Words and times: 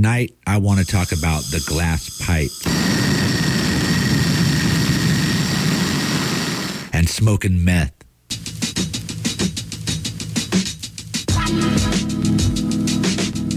Tonight, 0.00 0.34
I 0.46 0.56
want 0.56 0.80
to 0.80 0.86
talk 0.86 1.12
about 1.12 1.42
the 1.50 1.62
glass 1.68 2.22
pipe 2.24 2.50
and 6.94 7.06
smoking 7.06 7.62
meth. 7.62 7.92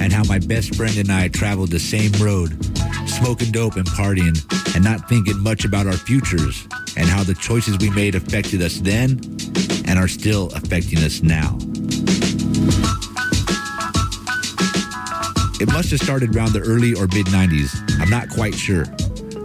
And 0.02 0.12
how 0.12 0.26
my 0.26 0.40
best 0.40 0.76
friend 0.76 0.98
and 0.98 1.10
I 1.14 1.29
traveled 1.29 1.71
the 1.71 1.79
same 1.79 2.11
road, 2.21 2.50
smoking 3.07 3.54
dope 3.54 3.78
and 3.78 3.88
partying, 3.88 4.36
and 4.75 4.84
not 4.84 5.07
thinking 5.07 5.39
much 5.39 5.64
about 5.64 5.88
our 5.88 5.94
futures, 5.94 6.68
and 6.98 7.07
how 7.07 7.23
the 7.23 7.36
choices 7.36 7.78
we 7.78 7.89
made 7.91 8.16
affected 8.16 8.62
us 8.62 8.80
then 8.80 9.12
and 9.88 9.98
are 9.98 10.10
still 10.10 10.52
affecting 10.55 11.00
us 11.05 11.23
now. 11.23 11.57
It 15.64 15.71
must 15.71 15.91
have 15.91 16.02
started 16.02 16.36
around 16.36 16.52
the 16.52 16.59
early 16.59 16.93
or 16.93 17.07
mid 17.16 17.27
90s. 17.27 17.71
I'm 18.01 18.10
not 18.10 18.28
quite 18.28 18.54
sure. 18.54 18.83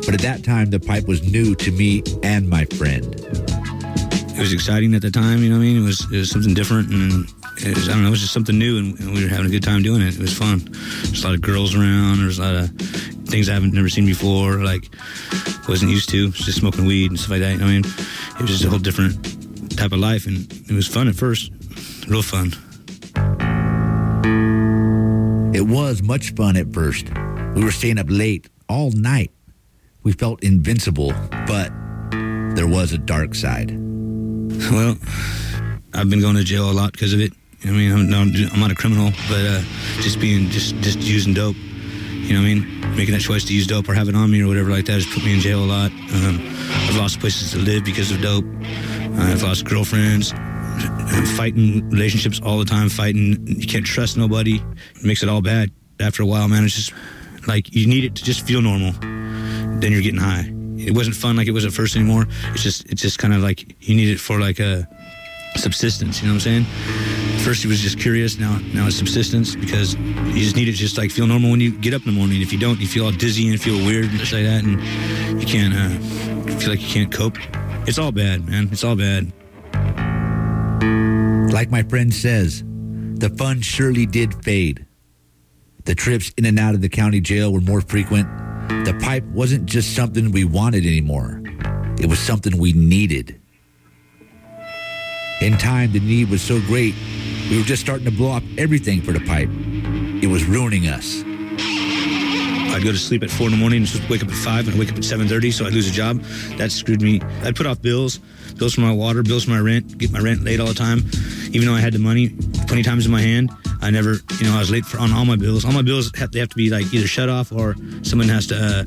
But 0.04 0.14
at 0.14 0.20
that 0.22 0.42
time, 0.42 0.68
the 0.68 0.80
pipe 0.80 1.06
was 1.06 1.22
new 1.22 1.54
to 1.54 1.70
me 1.70 2.02
and 2.24 2.48
my 2.48 2.64
friend. 2.64 3.14
It 3.14 4.40
was 4.40 4.52
exciting 4.52 4.94
at 4.94 5.02
the 5.02 5.12
time, 5.12 5.44
you 5.44 5.48
know 5.48 5.58
what 5.58 5.62
I 5.62 5.66
mean? 5.66 5.82
It 5.84 5.86
was, 5.86 6.00
it 6.10 6.18
was 6.18 6.28
something 6.28 6.54
different 6.54 6.90
and 6.90 7.30
it 7.58 7.76
was, 7.76 7.88
I 7.88 7.92
don't 7.92 8.02
know, 8.02 8.08
it 8.08 8.10
was 8.10 8.20
just 8.20 8.32
something 8.32 8.58
new 8.58 8.78
and, 8.78 8.98
we 9.14 9.22
were 9.22 9.28
having 9.28 9.46
a 9.46 9.48
good 9.48 9.62
time 9.62 9.80
doing 9.80 10.02
it. 10.02 10.16
It 10.16 10.20
was 10.20 10.36
fun. 10.36 10.58
There's 11.04 11.22
a 11.22 11.28
lot 11.28 11.34
of 11.36 11.40
girls 11.40 11.76
around. 11.76 12.18
There's 12.18 12.40
a 12.40 12.42
lot 12.42 12.56
of 12.56 12.70
things 13.30 13.48
I 13.48 13.54
haven't 13.54 13.72
never 13.72 13.88
seen 13.88 14.04
before, 14.04 14.56
like 14.64 14.90
wasn't 15.68 15.92
used 15.92 16.08
to, 16.08 16.32
just 16.32 16.58
smoking 16.58 16.84
weed 16.84 17.12
and 17.12 17.20
stuff 17.20 17.30
like 17.30 17.42
that. 17.42 17.52
You 17.52 17.58
know 17.58 17.66
what 17.66 17.70
I 17.70 17.74
mean? 17.74 17.84
It 17.84 18.40
was 18.40 18.50
just 18.50 18.64
a 18.64 18.70
whole 18.70 18.80
different 18.80 19.78
type 19.78 19.92
of 19.92 20.00
life 20.00 20.26
and 20.26 20.52
it 20.68 20.72
was 20.72 20.88
fun 20.88 21.06
at 21.06 21.14
first. 21.14 21.52
Real 22.08 22.22
fun. 22.22 22.54
It 25.58 25.66
was 25.66 26.04
much 26.04 26.34
fun 26.34 26.56
at 26.56 26.72
first. 26.72 27.08
We 27.56 27.64
were 27.64 27.72
staying 27.72 27.98
up 27.98 28.06
late 28.08 28.48
all 28.68 28.92
night. 28.92 29.32
We 30.04 30.12
felt 30.12 30.40
invincible, 30.44 31.12
but 31.48 31.72
there 32.54 32.68
was 32.68 32.92
a 32.92 32.98
dark 32.98 33.34
side. 33.34 33.72
Well, 34.70 34.96
I've 35.94 36.08
been 36.08 36.20
going 36.20 36.36
to 36.36 36.44
jail 36.44 36.70
a 36.70 36.72
lot 36.72 36.92
because 36.92 37.12
of 37.12 37.18
it. 37.18 37.32
I 37.64 37.72
mean, 37.72 37.90
I'm 37.90 38.08
not, 38.08 38.28
I'm 38.52 38.60
not 38.60 38.70
a 38.70 38.76
criminal, 38.76 39.10
but 39.28 39.44
uh, 39.44 39.62
just 40.00 40.20
being 40.20 40.48
just 40.48 40.76
just 40.76 41.00
using 41.00 41.34
dope. 41.34 41.56
You 41.56 42.34
know 42.34 42.40
what 42.40 42.50
I 42.50 42.54
mean? 42.54 42.96
Making 42.96 43.14
that 43.14 43.22
choice 43.22 43.44
to 43.46 43.52
use 43.52 43.66
dope 43.66 43.88
or 43.88 43.94
have 43.94 44.08
it 44.08 44.14
on 44.14 44.30
me 44.30 44.40
or 44.42 44.46
whatever 44.46 44.70
like 44.70 44.86
that 44.86 44.92
has 44.92 45.06
put 45.06 45.24
me 45.24 45.34
in 45.34 45.40
jail 45.40 45.64
a 45.64 45.66
lot. 45.66 45.90
Um, 45.90 46.38
I've 46.86 46.94
lost 46.94 47.18
places 47.18 47.50
to 47.50 47.58
live 47.58 47.84
because 47.84 48.12
of 48.12 48.22
dope. 48.22 48.44
I've 49.18 49.42
lost 49.42 49.64
girlfriends, 49.64 50.32
fighting 51.36 51.88
relationships 51.90 52.40
all 52.42 52.58
the 52.58 52.64
time, 52.64 52.88
fighting. 52.88 53.46
You 53.46 53.66
can't 53.66 53.86
trust 53.86 54.16
nobody. 54.16 54.56
It 54.96 55.04
makes 55.04 55.22
it 55.22 55.28
all 55.28 55.42
bad. 55.42 55.70
After 56.00 56.22
a 56.22 56.26
while, 56.26 56.48
man, 56.48 56.64
it's 56.64 56.76
just 56.76 56.92
like 57.46 57.74
you 57.74 57.86
need 57.86 58.04
it 58.04 58.14
to 58.16 58.24
just 58.24 58.46
feel 58.46 58.62
normal. 58.62 58.92
Then 59.80 59.92
you're 59.92 60.02
getting 60.02 60.20
high. 60.20 60.52
It 60.76 60.94
wasn't 60.94 61.16
fun 61.16 61.36
like 61.36 61.48
it 61.48 61.52
was 61.52 61.64
at 61.64 61.72
first 61.72 61.96
anymore. 61.96 62.26
It's 62.52 62.62
just 62.62 62.86
it's 62.86 63.02
just 63.02 63.18
kind 63.18 63.34
of 63.34 63.40
like 63.40 63.76
you 63.80 63.96
need 63.96 64.10
it 64.10 64.20
for 64.20 64.38
like 64.38 64.60
a 64.60 64.88
subsistence. 65.56 66.20
You 66.20 66.28
know 66.28 66.34
what 66.34 66.46
I'm 66.46 66.64
saying? 66.64 67.38
First 67.40 67.64
it 67.64 67.68
was 67.68 67.80
just 67.80 67.98
curious. 67.98 68.38
Now 68.38 68.58
now 68.72 68.86
it's 68.86 68.96
subsistence 68.96 69.56
because 69.56 69.94
you 69.94 70.40
just 70.40 70.56
need 70.56 70.68
it 70.68 70.72
to 70.72 70.78
just 70.78 70.98
like 70.98 71.10
feel 71.10 71.26
normal 71.26 71.50
when 71.50 71.60
you 71.60 71.76
get 71.76 71.94
up 71.94 72.02
in 72.02 72.14
the 72.14 72.18
morning. 72.18 72.42
If 72.42 72.52
you 72.52 72.58
don't, 72.58 72.80
you 72.80 72.86
feel 72.86 73.06
all 73.06 73.12
dizzy 73.12 73.48
and 73.48 73.60
feel 73.60 73.76
weird 73.76 74.06
and 74.06 74.18
stuff 74.18 74.34
like 74.34 74.44
that, 74.44 74.64
and 74.64 75.40
you 75.40 75.46
can't 75.46 75.74
uh, 75.74 76.58
feel 76.58 76.70
like 76.70 76.80
you 76.80 76.88
can't 76.88 77.12
cope. 77.12 77.38
It's 77.88 77.98
all 77.98 78.12
bad, 78.12 78.48
man. 78.48 78.68
It's 78.70 78.84
all 78.84 78.96
bad. 78.96 79.32
Like 81.52 81.70
my 81.70 81.82
friend 81.82 82.12
says, 82.12 82.62
the 82.64 83.30
fun 83.36 83.60
surely 83.60 84.06
did 84.06 84.44
fade. 84.44 84.86
The 85.84 85.94
trips 85.94 86.32
in 86.36 86.44
and 86.44 86.58
out 86.58 86.74
of 86.74 86.80
the 86.80 86.88
county 86.88 87.20
jail 87.20 87.52
were 87.52 87.60
more 87.60 87.80
frequent. 87.80 88.28
The 88.84 88.96
pipe 89.02 89.24
wasn't 89.24 89.66
just 89.66 89.96
something 89.96 90.30
we 90.30 90.44
wanted 90.44 90.84
anymore, 90.84 91.42
it 91.98 92.06
was 92.06 92.18
something 92.18 92.56
we 92.58 92.72
needed. 92.72 93.40
In 95.40 95.56
time, 95.56 95.92
the 95.92 96.00
need 96.00 96.30
was 96.30 96.42
so 96.42 96.60
great, 96.60 96.94
we 97.50 97.58
were 97.58 97.64
just 97.64 97.82
starting 97.82 98.04
to 98.04 98.10
blow 98.10 98.32
up 98.32 98.42
everything 98.56 99.00
for 99.02 99.12
the 99.12 99.20
pipe. 99.20 99.48
It 100.22 100.28
was 100.28 100.44
ruining 100.44 100.88
us. 100.88 101.22
I'd 102.78 102.84
go 102.84 102.92
to 102.92 102.96
sleep 102.96 103.24
at 103.24 103.30
four 103.30 103.48
in 103.48 103.50
the 103.50 103.58
morning 103.58 103.78
and 103.78 103.86
just 103.86 104.08
wake 104.08 104.22
up 104.22 104.28
at 104.28 104.36
five 104.36 104.68
and 104.68 104.78
wake 104.78 104.92
up 104.92 104.96
at 104.96 105.04
seven 105.04 105.26
thirty, 105.26 105.50
so 105.50 105.66
I'd 105.66 105.72
lose 105.72 105.90
a 105.90 105.92
job. 105.92 106.20
That 106.58 106.70
screwed 106.70 107.02
me. 107.02 107.20
I'd 107.42 107.56
put 107.56 107.66
off 107.66 107.82
bills, 107.82 108.18
bills 108.56 108.74
for 108.74 108.82
my 108.82 108.92
water, 108.92 109.24
bills 109.24 109.46
for 109.46 109.50
my 109.50 109.58
rent, 109.58 109.98
get 109.98 110.12
my 110.12 110.20
rent 110.20 110.44
late 110.44 110.60
all 110.60 110.68
the 110.68 110.74
time. 110.74 110.98
Even 111.50 111.66
though 111.66 111.74
I 111.74 111.80
had 111.80 111.92
the 111.92 111.98
money 111.98 112.28
twenty 112.68 112.84
times 112.84 113.04
in 113.04 113.10
my 113.10 113.20
hand, 113.20 113.50
I 113.80 113.90
never, 113.90 114.16
you 114.38 114.46
know, 114.46 114.56
I 114.56 114.58
was 114.58 114.70
late 114.70 114.84
for 114.84 114.98
on 114.98 115.12
all 115.12 115.24
my 115.24 115.36
bills. 115.36 115.64
All 115.64 115.72
my 115.72 115.82
bills 115.82 116.10
have 116.16 116.32
they 116.32 116.40
have 116.40 116.48
to 116.50 116.56
be 116.56 116.70
like 116.70 116.92
either 116.92 117.06
shut 117.06 117.28
off 117.28 117.52
or 117.52 117.76
someone 118.02 118.28
has 118.28 118.46
to, 118.48 118.56
uh, 118.56 118.84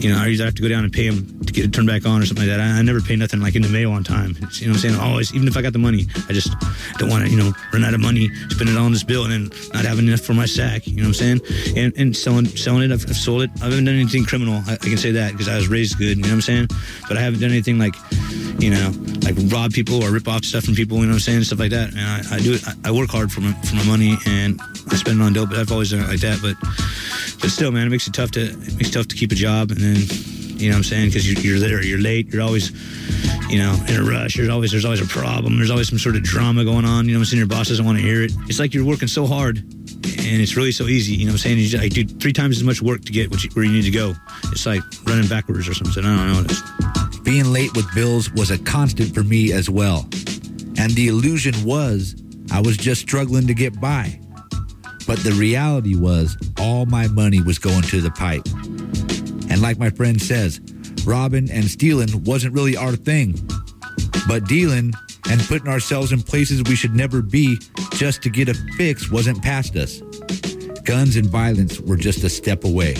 you 0.00 0.12
know, 0.12 0.18
I 0.18 0.28
either 0.28 0.44
have 0.44 0.54
to 0.54 0.62
go 0.62 0.68
down 0.68 0.84
and 0.84 0.92
pay 0.92 1.08
them 1.08 1.40
to 1.44 1.52
get 1.52 1.64
it 1.64 1.72
turned 1.72 1.88
back 1.88 2.06
on 2.06 2.22
or 2.22 2.26
something 2.26 2.46
like 2.46 2.56
that. 2.56 2.60
I, 2.60 2.78
I 2.78 2.82
never 2.82 3.00
pay 3.00 3.16
nothing 3.16 3.40
like 3.40 3.56
in 3.56 3.62
the 3.62 3.68
mail 3.68 3.92
on 3.92 4.04
time. 4.04 4.36
It's, 4.42 4.60
you 4.60 4.66
know 4.66 4.72
what 4.72 4.84
I'm 4.84 4.90
saying? 4.90 5.00
Always, 5.00 5.34
even 5.34 5.48
if 5.48 5.56
I 5.56 5.62
got 5.62 5.72
the 5.72 5.78
money, 5.78 6.06
I 6.28 6.32
just 6.32 6.54
don't 6.98 7.10
want 7.10 7.24
to, 7.24 7.30
you 7.30 7.36
know, 7.36 7.52
run 7.72 7.84
out 7.84 7.94
of 7.94 8.00
money, 8.00 8.28
spend 8.50 8.70
it 8.70 8.76
all 8.76 8.86
on 8.86 8.92
this 8.92 9.04
bill, 9.04 9.24
and 9.24 9.32
then 9.32 9.58
not 9.72 9.84
having 9.84 10.06
enough 10.06 10.20
for 10.20 10.34
my 10.34 10.46
sack. 10.46 10.86
You 10.86 10.96
know 10.96 11.08
what 11.08 11.20
I'm 11.20 11.40
saying? 11.40 11.40
And 11.76 11.92
and 11.96 12.16
selling 12.16 12.46
selling 12.46 12.82
it, 12.82 12.92
I've, 12.92 13.08
I've 13.08 13.16
sold 13.16 13.42
it. 13.42 13.50
I 13.60 13.64
haven't 13.64 13.84
done 13.84 13.94
anything 13.94 14.24
criminal. 14.24 14.62
I, 14.66 14.74
I 14.74 14.76
can 14.76 14.96
say 14.96 15.10
that 15.12 15.32
because 15.32 15.48
I 15.48 15.56
was 15.56 15.68
raised 15.68 15.98
good. 15.98 16.16
You 16.16 16.22
know 16.22 16.28
what 16.28 16.34
I'm 16.34 16.40
saying? 16.42 16.68
But 17.08 17.16
I 17.16 17.20
haven't 17.20 17.40
done 17.40 17.50
anything 17.50 17.78
like, 17.78 17.94
you 18.58 18.70
know, 18.70 18.92
like 19.24 19.34
rob 19.52 19.72
people 19.72 20.04
or 20.04 20.10
rip 20.10 20.28
off 20.28 20.44
stuff 20.44 20.64
from 20.64 20.74
people. 20.74 20.98
You 20.98 21.04
know 21.04 21.10
what 21.10 21.14
I'm 21.14 21.20
saying? 21.20 21.44
Stuff 21.44 21.58
like 21.58 21.70
that. 21.70 21.90
And 21.90 22.00
I, 22.00 22.36
I 22.36 22.38
do 22.40 22.54
it. 22.54 22.62
I, 22.66 22.88
I 22.88 22.90
work 22.92 23.10
hard 23.10 23.32
for 23.32 23.40
my 23.40 23.52
for 23.64 23.76
my 23.76 23.84
money 23.84 24.16
and 24.26 24.60
I 24.90 24.96
spend 24.96 25.20
it 25.20 25.24
on 25.24 25.32
dope. 25.32 25.50
But 25.50 25.58
I've 25.58 25.72
always 25.72 25.90
done 25.90 26.00
it 26.00 26.08
like 26.08 26.20
that. 26.20 26.40
But 26.42 26.56
but 27.40 27.50
still, 27.50 27.72
man, 27.72 27.86
it 27.86 27.90
makes 27.90 28.06
it 28.06 28.14
tough 28.14 28.30
to 28.32 28.40
it 28.40 28.76
makes 28.76 28.88
it 28.88 28.92
tough 28.92 29.08
to 29.08 29.16
keep 29.16 29.32
a 29.32 29.34
job 29.34 29.70
and 29.70 29.80
then 29.80 29.96
you 30.56 30.70
know 30.70 30.76
what 30.76 30.78
I'm 30.78 30.84
saying? 30.84 31.08
Because 31.08 31.30
you're, 31.30 31.40
you're 31.40 31.58
there, 31.58 31.82
you're 31.82 32.00
late, 32.00 32.32
you're 32.32 32.42
always, 32.42 32.70
you 33.50 33.58
know, 33.58 33.76
in 33.88 33.96
a 33.96 34.02
rush. 34.02 34.36
There's 34.36 34.48
always 34.48 34.70
there's 34.70 34.84
always 34.84 35.00
a 35.00 35.06
problem. 35.06 35.56
There's 35.56 35.70
always 35.70 35.88
some 35.88 35.98
sort 35.98 36.16
of 36.16 36.22
drama 36.22 36.64
going 36.64 36.84
on. 36.84 37.06
You 37.06 37.12
know 37.12 37.18
what 37.18 37.22
I'm 37.22 37.24
saying? 37.26 37.38
Your 37.38 37.48
boss 37.48 37.68
doesn't 37.68 37.84
want 37.84 37.98
to 37.98 38.04
hear 38.04 38.22
it. 38.22 38.32
It's 38.48 38.58
like 38.58 38.72
you're 38.72 38.84
working 38.84 39.08
so 39.08 39.26
hard, 39.26 39.58
and 39.58 40.40
it's 40.40 40.56
really 40.56 40.72
so 40.72 40.84
easy. 40.84 41.14
You 41.14 41.26
know 41.26 41.32
what 41.32 41.34
I'm 41.34 41.38
saying? 41.38 41.58
You 41.58 41.68
just, 41.68 41.84
I 41.84 41.88
do 41.88 42.04
three 42.04 42.32
times 42.32 42.56
as 42.56 42.64
much 42.64 42.80
work 42.80 43.04
to 43.04 43.12
get 43.12 43.30
you, 43.30 43.50
where 43.54 43.64
you 43.64 43.72
need 43.72 43.84
to 43.84 43.90
go. 43.90 44.14
It's 44.52 44.66
like 44.66 44.82
running 45.06 45.28
backwards 45.28 45.68
or 45.68 45.74
something. 45.74 46.04
I 46.04 46.16
don't 46.16 46.32
know. 46.32 46.40
It's, 46.48 47.03
Being 47.24 47.52
late 47.52 47.74
with 47.74 47.92
bills 47.94 48.30
was 48.32 48.50
a 48.50 48.58
constant 48.58 49.14
for 49.14 49.24
me 49.24 49.52
as 49.52 49.70
well. 49.70 50.06
And 50.76 50.90
the 50.92 51.08
illusion 51.08 51.54
was 51.64 52.14
I 52.52 52.60
was 52.60 52.76
just 52.76 53.00
struggling 53.00 53.46
to 53.46 53.54
get 53.54 53.80
by. 53.80 54.20
But 55.06 55.18
the 55.20 55.34
reality 55.38 55.96
was 55.96 56.36
all 56.60 56.84
my 56.84 57.08
money 57.08 57.42
was 57.42 57.58
going 57.58 57.82
to 57.82 58.02
the 58.02 58.10
pipe. 58.10 58.46
And 59.50 59.62
like 59.62 59.78
my 59.78 59.90
friend 59.90 60.20
says, 60.20 60.60
robbing 61.06 61.50
and 61.50 61.64
stealing 61.64 62.24
wasn't 62.24 62.54
really 62.54 62.76
our 62.76 62.92
thing. 62.92 63.32
But 64.28 64.44
dealing 64.46 64.92
and 65.30 65.40
putting 65.42 65.68
ourselves 65.68 66.12
in 66.12 66.22
places 66.22 66.62
we 66.64 66.76
should 66.76 66.94
never 66.94 67.22
be 67.22 67.58
just 67.92 68.22
to 68.22 68.30
get 68.30 68.50
a 68.50 68.54
fix 68.76 69.10
wasn't 69.10 69.42
past 69.42 69.76
us. 69.76 70.00
Guns 70.84 71.16
and 71.16 71.26
violence 71.26 71.80
were 71.80 71.96
just 71.96 72.22
a 72.24 72.28
step 72.28 72.64
away. 72.64 72.94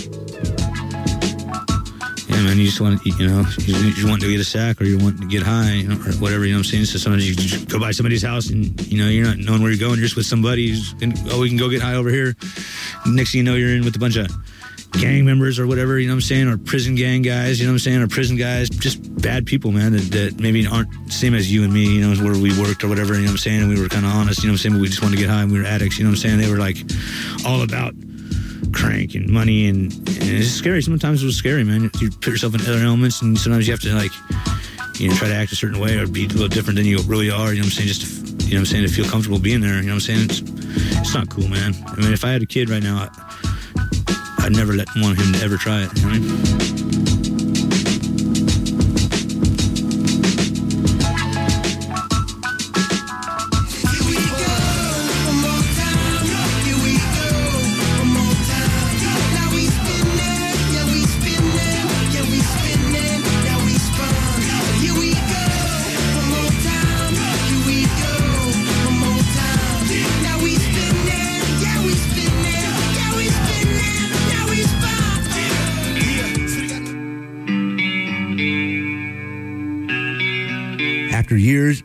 Yeah, 2.35 2.43
man, 2.43 2.59
you 2.59 2.67
just 2.67 2.81
want 2.81 3.01
to, 3.01 3.09
you 3.11 3.29
know, 3.29 3.45
you, 3.59 3.93
just 3.93 4.09
want 4.09 4.21
to 4.21 4.29
get 4.29 4.41
a 4.41 4.45
sack 4.45 4.81
or 4.81 4.85
you 4.85 4.99
want 4.99 5.21
to 5.21 5.27
get 5.29 5.43
high, 5.43 5.73
you 5.73 5.89
know, 5.89 5.95
or 5.95 6.13
whatever. 6.15 6.45
You 6.45 6.53
know 6.53 6.59
what 6.59 6.67
I'm 6.67 6.71
saying? 6.71 6.87
So 6.87 6.99
sometimes 6.99 7.29
you 7.29 7.37
just 7.37 7.69
go 7.69 7.79
by 7.79 7.93
somebody's 7.93 8.25
house 8.25 8.51
and 8.51 8.75
you 8.91 8.99
know 8.99 9.09
you're 9.09 9.25
not 9.25 9.39
knowing 9.39 9.63
where 9.63 9.71
you're 9.71 9.79
going. 9.79 9.99
You're 9.99 10.07
just 10.07 10.17
with 10.17 10.27
somebody. 10.27 10.71
Who's, 10.71 10.95
and, 11.01 11.17
oh, 11.31 11.41
we 11.41 11.49
can 11.49 11.59
go 11.59 11.69
get 11.69 11.81
high 11.81 11.95
over 11.95 12.11
here. 12.11 12.35
Next 13.07 13.33
thing 13.33 13.39
you 13.39 13.45
know, 13.45 13.55
you're 13.55 13.71
in 13.71 13.85
with 13.85 13.95
a 13.95 14.01
bunch 14.01 14.17
of 14.17 14.29
gang 15.01 15.25
members 15.25 15.59
or 15.59 15.67
whatever, 15.67 15.99
you 15.99 16.07
know 16.07 16.15
what 16.15 16.19
I'm 16.19 16.21
saying, 16.23 16.49
or 16.49 16.57
prison 16.57 16.95
gang 16.95 17.23
guys, 17.23 17.59
you 17.59 17.67
know 17.67 17.73
what 17.73 17.75
I'm 17.75 17.79
saying, 17.81 18.03
or 18.03 18.09
prison 18.09 18.37
guys, 18.37 18.69
just 18.69 18.99
bad 19.21 19.45
people, 19.45 19.73
man, 19.73 19.93
that, 19.93 20.11
that 20.13 20.41
maybe 20.41 20.67
aren't 20.67 20.89
same 21.13 21.35
as 21.35 21.53
you 21.53 21.65
and 21.65 21.73
me, 21.73 21.85
you 21.85 22.01
know, 22.01 22.15
where 22.23 22.41
we 22.41 22.57
worked 22.61 22.85
or 22.85 22.89
whatever, 22.89 23.15
you 23.15 23.21
know 23.21 23.27
what 23.27 23.31
I'm 23.33 23.39
saying, 23.39 23.63
and 23.63 23.69
we 23.69 23.81
were 23.81 23.89
kind 23.89 24.07
of 24.07 24.13
honest, 24.13 24.43
you 24.43 24.49
know 24.49 24.53
what 24.53 24.61
I'm 24.61 24.71
saying, 24.71 24.75
but 24.77 24.81
we 24.83 24.89
just 24.89 25.03
wanted 25.03 25.17
to 25.17 25.21
get 25.21 25.31
high 25.31 25.43
and 25.43 25.53
we 25.53 25.59
were 25.59 25.67
addicts, 25.67 25.99
you 25.99 26.05
know 26.05 26.11
what 26.11 26.19
I'm 26.19 26.23
saying, 26.23 26.39
they 26.39 26.51
were 26.51 26.59
like 26.59 26.77
all 27.45 27.63
about 27.63 27.95
crank 28.73 29.15
and 29.15 29.29
money 29.29 29.69
and, 29.69 29.93
and 29.93 30.07
it's 30.09 30.51
scary. 30.51 30.83
Sometimes 30.83 31.23
it 31.23 31.27
was 31.27 31.37
scary, 31.37 31.65
man. 31.65 31.91
You 32.01 32.11
put 32.11 32.29
yourself 32.29 32.55
in 32.55 32.61
other 32.63 32.85
elements 32.85 33.23
and 33.23 33.39
sometimes 33.39 33.67
you 33.67 33.73
have 33.73 33.81
to 33.83 33.95
like, 33.95 34.13
you 35.01 35.09
know, 35.09 35.15
try 35.15 35.29
to 35.29 35.35
act 35.35 35.53
a 35.53 35.57
certain 35.57 35.81
way 35.81 35.99
or 35.99 36.07
be 36.07 36.25
a 36.25 36.29
little 36.29 36.49
different 36.49 36.77
than 36.77 36.87
you 36.87 36.99
really 37.03 37.31
are, 37.31 37.53
you 37.53 37.61
know 37.61 37.67
what 37.67 37.79
I'm 37.79 37.85
saying, 37.85 37.89
just 37.89 38.03
to, 38.03 38.47
you 38.47 38.55
know 38.55 38.61
what 38.61 38.61
I'm 38.61 38.67
saying, 38.67 38.87
to 38.87 38.93
feel 38.93 39.07
comfortable 39.07 39.39
being 39.39 39.61
there, 39.61 39.77
you 39.77 39.83
know 39.83 39.95
what 39.95 40.09
I'm 40.09 40.29
saying, 40.29 40.31
it's, 40.31 40.41
it's 41.01 41.15
not 41.15 41.29
cool, 41.31 41.49
man. 41.49 41.75
I 41.87 41.97
mean, 41.97 42.13
if 42.13 42.25
I 42.25 42.31
had 42.31 42.43
a 42.43 42.47
kid 42.47 42.71
right 42.71 42.83
now, 42.83 43.09
I, 43.09 44.45
I'd 44.45 44.53
never 44.53 44.75
let 44.75 44.89
want 44.97 45.19
him 45.19 45.33
to 45.33 45.41
ever 45.43 45.57
try 45.57 45.83
it. 45.83 45.97
You 45.97 46.21
know 46.21 46.84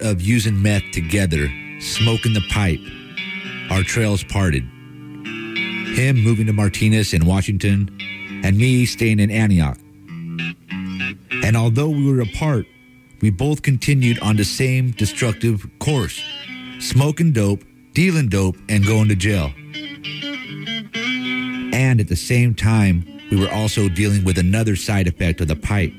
of 0.10 0.22
using 0.22 0.62
meth 0.62 0.92
together, 0.92 1.48
smoking 1.80 2.34
the 2.34 2.42
pipe, 2.50 2.80
our 3.72 3.84
trails 3.84 4.24
parted. 4.24 4.64
Him 4.64 6.22
moving 6.22 6.48
to 6.48 6.54
Martinez 6.54 7.14
in 7.14 7.26
Washington, 7.26 7.96
and 8.44 8.58
me 8.58 8.86
staying 8.86 9.20
in 9.20 9.30
Antioch. 9.30 9.78
And 11.44 11.56
although 11.56 11.90
we 11.90 12.12
were 12.12 12.22
apart, 12.22 12.66
we 13.22 13.30
both 13.30 13.62
continued 13.62 14.20
on 14.20 14.36
the 14.36 14.46
same 14.46 14.92
destructive 14.92 15.66
course 15.80 16.22
smoking 16.80 17.34
dope, 17.34 17.64
dealing 17.94 18.30
dope, 18.30 18.56
and 18.70 18.86
going 18.86 19.10
to 19.10 19.16
jail. 19.16 19.52
And 21.74 22.00
at 22.00 22.08
the 22.08 22.16
same 22.16 22.56
time, 22.56 23.06
we 23.30 23.38
were 23.38 23.52
also 23.52 23.90
dealing 23.90 24.24
with 24.24 24.38
another 24.38 24.76
side 24.76 25.08
effect 25.08 25.42
of 25.42 25.50
the 25.50 25.56
pipe 25.56 25.94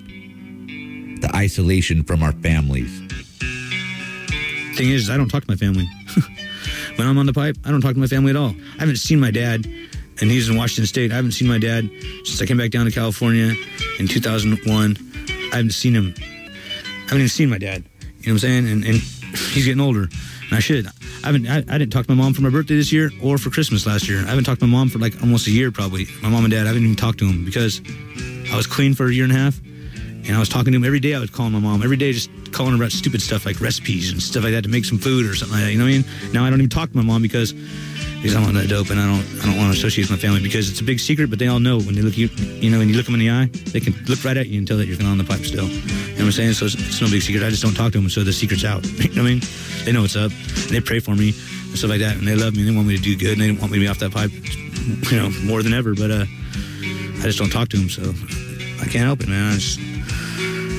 the 1.21 1.31
isolation 1.37 2.03
from 2.03 2.23
our 2.23 2.33
families. 2.33 3.10
Thing 4.81 4.93
is, 4.93 5.11
I 5.11 5.19
don't 5.19 5.29
talk 5.29 5.45
to 5.45 5.51
my 5.51 5.57
family. 5.57 5.87
when 6.97 7.07
I'm 7.07 7.19
on 7.19 7.27
the 7.27 7.35
pipe, 7.35 7.59
I 7.67 7.71
don't 7.71 7.83
talk 7.83 7.93
to 7.93 8.01
my 8.01 8.07
family 8.07 8.31
at 8.31 8.37
all. 8.37 8.55
I 8.77 8.81
haven't 8.81 8.97
seen 8.97 9.21
my 9.21 9.31
dad, 9.31 9.67
and 9.67 10.31
he's 10.31 10.49
in 10.49 10.57
Washington 10.57 10.87
State. 10.87 11.13
I 11.13 11.17
haven't 11.17 11.33
seen 11.33 11.49
my 11.49 11.59
dad 11.59 11.91
since 12.25 12.41
I 12.41 12.47
came 12.47 12.57
back 12.57 12.71
down 12.71 12.87
to 12.87 12.91
California 12.91 13.55
in 13.99 14.09
2001. 14.09 14.97
I 15.29 15.57
haven't 15.57 15.73
seen 15.73 15.93
him. 15.93 16.15
I 16.17 16.23
haven't 17.03 17.19
even 17.19 17.29
seen 17.29 17.51
my 17.51 17.59
dad. 17.59 17.85
You 18.01 18.07
know 18.09 18.15
what 18.21 18.29
I'm 18.31 18.39
saying? 18.39 18.69
And, 18.69 18.85
and 18.87 18.95
he's 19.53 19.67
getting 19.67 19.83
older, 19.83 20.05
and 20.05 20.53
I 20.53 20.61
should. 20.61 20.87
I 20.87 21.27
haven't. 21.27 21.47
I, 21.47 21.59
I, 21.59 21.77
didn't 21.77 21.93
talk 21.93 22.07
to 22.07 22.15
my 22.15 22.23
mom 22.23 22.33
for 22.33 22.41
my 22.41 22.49
birthday 22.49 22.77
this 22.77 22.91
year 22.91 23.11
or 23.23 23.37
for 23.37 23.51
Christmas 23.51 23.85
last 23.87 24.09
year. 24.09 24.21
I 24.21 24.31
haven't 24.31 24.45
talked 24.45 24.61
to 24.61 24.67
my 24.67 24.73
mom 24.73 24.89
for 24.89 24.99
like 24.99 25.21
almost 25.21 25.47
a 25.47 25.51
year, 25.51 25.71
probably. 25.71 26.07
My 26.23 26.31
mom 26.31 26.45
and 26.45 26.53
dad. 26.55 26.65
I 26.65 26.69
haven't 26.69 26.85
even 26.85 26.97
talked 26.97 27.19
to 27.19 27.27
them 27.27 27.45
because 27.45 27.83
I 28.51 28.57
was 28.57 28.67
clean 28.67 28.95
for 28.95 29.09
a 29.09 29.13
year 29.13 29.25
and 29.25 29.33
a 29.35 29.37
half, 29.37 29.61
and 30.27 30.37
I 30.37 30.39
was 30.39 30.49
talking 30.49 30.73
to 30.73 30.77
him 30.77 30.85
every 30.85 31.01
day. 31.01 31.15
I 31.15 31.21
was 31.21 31.31
calling 31.31 31.53
my 31.53 31.59
mom 31.59 31.83
every 31.83 31.97
day, 31.97 32.13
just 32.13 32.31
calling 32.53 32.73
her 32.73 32.77
about 32.77 32.93
stupid 32.93 33.23
stuff 33.23 33.47
like 33.47 33.61
recipes 33.61 34.13
and 34.13 34.23
stuff 34.23 34.45
like 34.45 34.53
that 34.53 34.63
to 34.63 34.69
make 34.69 34.85
some 34.85 34.99
food 34.99 35.27
or 35.27 35.35
something 35.35 35.57
like 35.57 35.67
that. 35.67 35.73
You 35.73 35.79
know 35.79 35.85
what 35.85 35.95
I 35.95 35.99
mean? 35.99 36.33
Now 36.33 36.45
I 36.45 36.51
don't 36.51 36.61
even 36.61 36.71
talk 36.71 36.91
to 36.91 36.97
my 36.97 37.03
mom 37.03 37.23
because 37.23 37.53
because 37.53 38.37
I'm 38.37 38.45
on 38.45 38.53
that 38.55 38.69
dope 38.69 38.91
and 38.91 39.01
I 39.01 39.07
don't 39.07 39.25
I 39.43 39.47
don't 39.47 39.57
want 39.57 39.73
to 39.73 39.79
associate 39.79 40.11
with 40.11 40.11
my 40.11 40.21
family 40.21 40.43
because 40.43 40.71
it's 40.71 40.81
a 40.81 40.85
big 40.85 41.01
secret. 41.01 41.31
But 41.31 41.39
they 41.39 41.49
all 41.49 41.61
know 41.61 41.79
when 41.79 41.95
they 41.95 42.03
look 42.03 42.17
you 42.17 42.29
you 42.61 42.71
know 42.71 42.79
when 42.79 42.89
you 42.89 42.97
look 42.97 43.07
them 43.07 43.15
in 43.15 43.21
the 43.21 43.31
eye, 43.31 43.47
they 43.73 43.81
can 43.81 43.95
look 44.07 44.25
right 44.25 44.37
at 44.37 44.49
you 44.49 44.59
and 44.59 44.69
tell 44.69 44.77
that 44.77 44.87
you're 44.87 45.01
on 45.03 45.19
the 45.19 45.25
pipe 45.25 45.41
still. 45.41 45.69
You 45.69 45.81
know 45.81 46.13
what 46.13 46.25
I'm 46.25 46.33
saying? 46.33 46.53
So 46.55 46.67
it's, 46.67 46.75
it's 46.75 47.01
no 47.01 47.09
big 47.09 47.23
secret. 47.23 47.45
I 47.45 47.51
just 47.51 47.63
don't 47.63 47.75
talk 47.75 47.93
to 47.93 47.99
them, 47.99 48.11
so 48.11 48.23
the 48.23 48.33
secret's 48.33 48.65
out. 48.65 48.85
you 48.99 49.09
know 49.15 49.23
what 49.23 49.31
I 49.31 49.35
mean? 49.35 49.41
They 49.85 49.93
know 49.93 50.03
what's 50.03 50.17
up. 50.17 50.33
They 50.69 50.81
pray 50.81 51.01
for 51.01 51.15
me 51.15 51.33
and 51.33 51.79
stuff 51.79 51.91
like 51.91 52.01
that, 52.01 52.17
and 52.17 52.29
they 52.29 52.37
love 52.37 52.55
me. 52.55 52.61
and 52.61 52.71
They 52.71 52.77
want 52.77 52.89
me 52.89 52.97
to 52.97 53.03
do 53.03 53.17
good, 53.17 53.39
and 53.39 53.41
they 53.41 53.53
want 53.53 53.73
me 53.73 53.79
to 53.79 53.85
be 53.85 53.89
off 53.89 53.99
that 54.01 54.13
pipe, 54.13 54.31
you 55.11 55.17
know, 55.17 55.31
more 55.45 55.63
than 55.63 55.73
ever. 55.73 55.95
But 55.95 56.11
uh, 56.11 56.25
I 56.25 57.23
just 57.25 57.39
don't 57.39 57.51
talk 57.51 57.69
to 57.71 57.79
them, 57.79 57.89
so 57.89 58.03
I 58.83 58.85
can't 58.85 59.07
help 59.07 59.21
it, 59.21 59.29
man. 59.29 59.53
I 59.53 59.55
just 59.55 59.81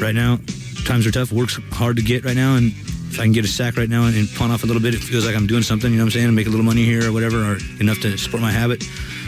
right 0.02 0.16
now 0.16 0.40
times 0.84 1.08
are 1.08 1.12
tough. 1.12 1.32
Work's 1.32 1.60
hard 1.72 1.98
to 1.98 2.04
get 2.04 2.26
right 2.26 2.36
now, 2.36 2.56
and 2.56 2.72
if 3.12 3.20
I 3.20 3.24
can 3.24 3.32
get 3.32 3.46
a 3.46 3.48
sack 3.48 3.78
right 3.78 3.90
now 3.90 4.06
and, 4.06 4.16
and 4.16 4.28
pawn 4.36 4.52
off 4.52 4.64
a 4.64 4.66
little 4.66 4.82
bit, 4.82 4.94
it 4.94 5.00
feels 5.00 5.26
like 5.26 5.36
I'm 5.36 5.48
doing 5.48 5.64
something. 5.64 5.92
You 5.92 5.98
know 5.98 6.04
what 6.04 6.16
I'm 6.16 6.22
saying? 6.22 6.36
Make 6.36 6.48
a 6.48 6.50
little 6.50 6.66
money 6.66 6.84
here 6.84 7.08
or 7.08 7.12
whatever, 7.12 7.38
or 7.38 7.58
enough 7.80 8.00
to 8.02 8.18
support 8.18 8.42
my 8.42 8.52
habit. 8.52 8.84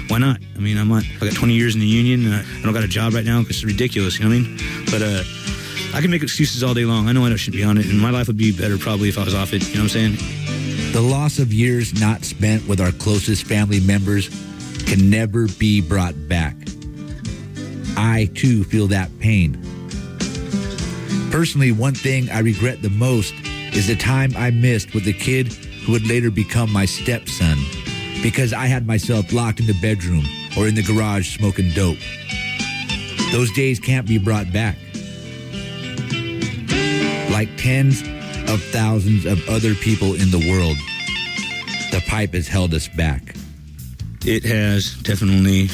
Why 0.08 0.18
not? 0.18 0.40
I 0.56 0.60
mean, 0.60 0.78
I'm 0.78 0.90
not. 0.90 1.04
I 1.22 1.26
got 1.26 1.36
20 1.36 1.54
years 1.54 1.76
in 1.76 1.82
the 1.82 1.88
union, 1.88 2.26
and 2.26 2.36
I, 2.36 2.40
I 2.40 2.64
don't 2.64 2.74
got 2.74 2.84
a 2.84 2.88
job 2.88 3.14
right 3.14 3.26
now 3.26 3.40
it's 3.42 3.64
ridiculous. 3.64 4.20
You 4.20 4.26
know 4.26 4.36
what 4.36 4.44
I 4.44 4.50
mean? 4.50 4.86
But 4.92 5.02
uh, 5.02 5.24
I 5.96 6.02
can 6.02 6.12
make 6.12 6.24
excuses 6.24 6.64
all 6.64 6.74
day 6.74 6.86
long. 6.86 7.08
I 7.08 7.12
know 7.12 7.26
I 7.26 7.36
should 7.36 7.54
be 7.54 7.64
on 7.64 7.78
it, 7.78 7.86
and 7.86 8.00
my 8.00 8.10
life 8.10 8.28
would 8.28 8.38
be 8.38 8.52
better 8.52 8.78
probably 8.78 9.10
if 9.10 9.18
I 9.18 9.24
was 9.24 9.36
off 9.36 9.54
it. 9.54 9.62
You 9.70 9.76
know 9.76 9.84
what 9.84 9.96
I'm 9.96 10.18
saying? 10.18 10.92
The 10.92 11.02
loss 11.02 11.40
of 11.40 11.54
years 11.54 12.00
not 12.00 12.24
spent 12.24 12.68
with 12.68 12.82
our 12.82 12.92
closest 12.92 13.46
family 13.46 13.80
members 13.80 14.30
can 14.86 15.10
never 15.10 15.48
be 15.48 15.82
brought 15.82 16.16
back. 16.28 16.56
I 17.96 18.30
too 18.34 18.64
feel 18.64 18.88
that 18.88 19.10
pain. 19.20 19.63
Personally, 21.34 21.72
one 21.72 21.96
thing 21.96 22.30
I 22.30 22.42
regret 22.42 22.84
the 22.84 22.92
most 22.92 23.34
is 23.74 23.88
the 23.88 23.96
time 23.96 24.34
I 24.38 24.52
missed 24.52 24.94
with 24.94 25.04
the 25.04 25.14
kid 25.14 25.52
who 25.52 25.94
would 25.94 26.08
later 26.08 26.30
become 26.30 26.72
my 26.72 26.86
stepson 26.86 27.58
because 28.22 28.54
I 28.54 28.68
had 28.68 28.86
myself 28.86 29.34
locked 29.34 29.60
in 29.60 29.66
the 29.66 29.74
bedroom 29.82 30.24
or 30.56 30.68
in 30.68 30.76
the 30.76 30.84
garage 30.84 31.36
smoking 31.36 31.72
dope. 31.72 31.98
Those 33.32 33.52
days 33.54 33.80
can't 33.80 34.08
be 34.08 34.20
brought 34.20 34.54
back. 34.54 34.78
Like 37.32 37.50
tens 37.58 38.04
of 38.48 38.62
thousands 38.66 39.26
of 39.26 39.42
other 39.50 39.74
people 39.74 40.14
in 40.14 40.30
the 40.30 40.48
world, 40.52 40.78
the 41.90 42.04
pipe 42.08 42.36
has 42.36 42.48
held 42.48 42.76
us 42.76 42.88
back. 42.88 43.34
It 44.24 44.44
has 44.44 44.94
definitely 45.02 45.70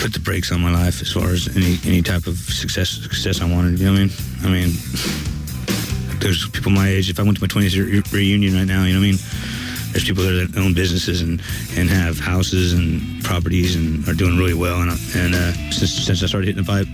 put 0.00 0.12
the 0.12 0.20
brakes 0.20 0.52
on 0.52 0.60
my 0.60 0.72
life 0.72 1.00
as 1.00 1.12
far 1.12 1.30
as 1.30 1.48
any 1.56 1.78
any 1.84 2.02
type 2.02 2.26
of 2.26 2.36
success 2.38 2.90
success 2.90 3.40
I 3.40 3.50
wanted. 3.50 3.78
You 3.78 3.86
know 3.86 3.92
what 3.92 4.00
I 4.00 4.04
mean? 4.04 4.12
I 4.42 4.48
mean, 4.48 4.70
there's 6.20 6.48
people 6.50 6.72
my 6.72 6.88
age. 6.88 7.10
If 7.10 7.20
I 7.20 7.22
went 7.22 7.38
to 7.38 7.42
my 7.42 7.48
20th 7.48 7.74
year 7.74 8.02
reunion 8.12 8.54
right 8.54 8.64
now, 8.64 8.84
you 8.84 8.94
know 8.94 9.00
what 9.00 9.06
I 9.06 9.10
mean? 9.12 9.18
There's 9.92 10.04
people 10.04 10.24
that 10.24 10.56
own 10.58 10.74
businesses 10.74 11.22
and, 11.22 11.40
and 11.76 11.88
have 11.88 12.18
houses 12.18 12.74
and 12.74 13.22
properties 13.24 13.76
and 13.76 14.06
are 14.08 14.14
doing 14.14 14.36
really 14.36 14.54
well. 14.54 14.82
And 14.82 14.90
and 15.14 15.34
uh, 15.34 15.52
since 15.70 15.92
since 15.92 16.22
I 16.22 16.26
started 16.26 16.48
hitting 16.48 16.62
the 16.62 16.68
pipe, 16.68 16.88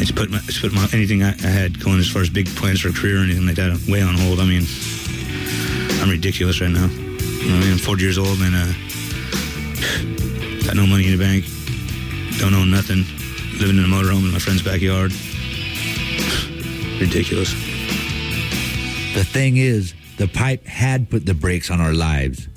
it's 0.00 0.10
put 0.10 0.30
my, 0.30 0.38
it's 0.48 0.60
put 0.60 0.72
my, 0.72 0.88
anything 0.92 1.22
I, 1.22 1.30
I 1.30 1.52
had 1.52 1.78
going 1.78 2.00
as 2.00 2.08
far 2.08 2.22
as 2.22 2.30
big 2.30 2.48
plans 2.56 2.80
for 2.80 2.88
a 2.88 2.92
career 2.92 3.20
or 3.20 3.24
anything 3.24 3.46
like 3.46 3.56
that 3.56 3.78
way 3.86 4.02
on 4.02 4.14
hold. 4.14 4.40
I 4.40 4.44
mean, 4.44 4.66
I'm 6.02 6.10
ridiculous 6.10 6.60
right 6.60 6.70
now. 6.70 6.86
You 6.88 7.50
know, 7.50 7.56
I 7.56 7.60
mean, 7.60 7.72
I'm 7.72 7.78
40 7.78 8.02
years 8.02 8.18
old 8.18 8.38
and 8.40 8.54
uh, 8.56 8.72
got 10.66 10.74
no 10.74 10.86
money 10.86 11.06
in 11.06 11.12
the 11.16 11.22
bank, 11.22 11.44
don't 12.38 12.54
own 12.54 12.70
nothing, 12.70 13.04
living 13.58 13.78
in 13.78 13.84
a 13.84 13.88
motorhome 13.88 14.26
in 14.26 14.32
my 14.32 14.38
friend's 14.38 14.62
backyard. 14.62 15.12
Ridiculous. 17.00 17.52
The 19.14 19.24
thing 19.24 19.56
is, 19.56 19.94
the 20.16 20.28
pipe 20.28 20.66
had 20.66 21.10
put 21.10 21.26
the 21.26 21.34
brakes 21.34 21.70
on 21.70 21.80
our 21.80 21.92
lives. 21.92 22.48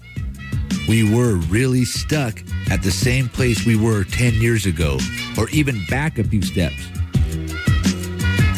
We 0.88 1.04
were 1.04 1.36
really 1.36 1.86
stuck 1.86 2.42
at 2.72 2.82
the 2.82 2.92
same 2.92 3.30
place 3.30 3.66
we 3.66 3.76
were 3.76 4.04
10 4.04 4.34
years 4.36 4.66
ago, 4.66 5.00
or 5.38 5.50
even 5.50 5.86
back 5.90 6.18
a 6.18 6.24
few 6.24 6.42
steps. 6.42 6.88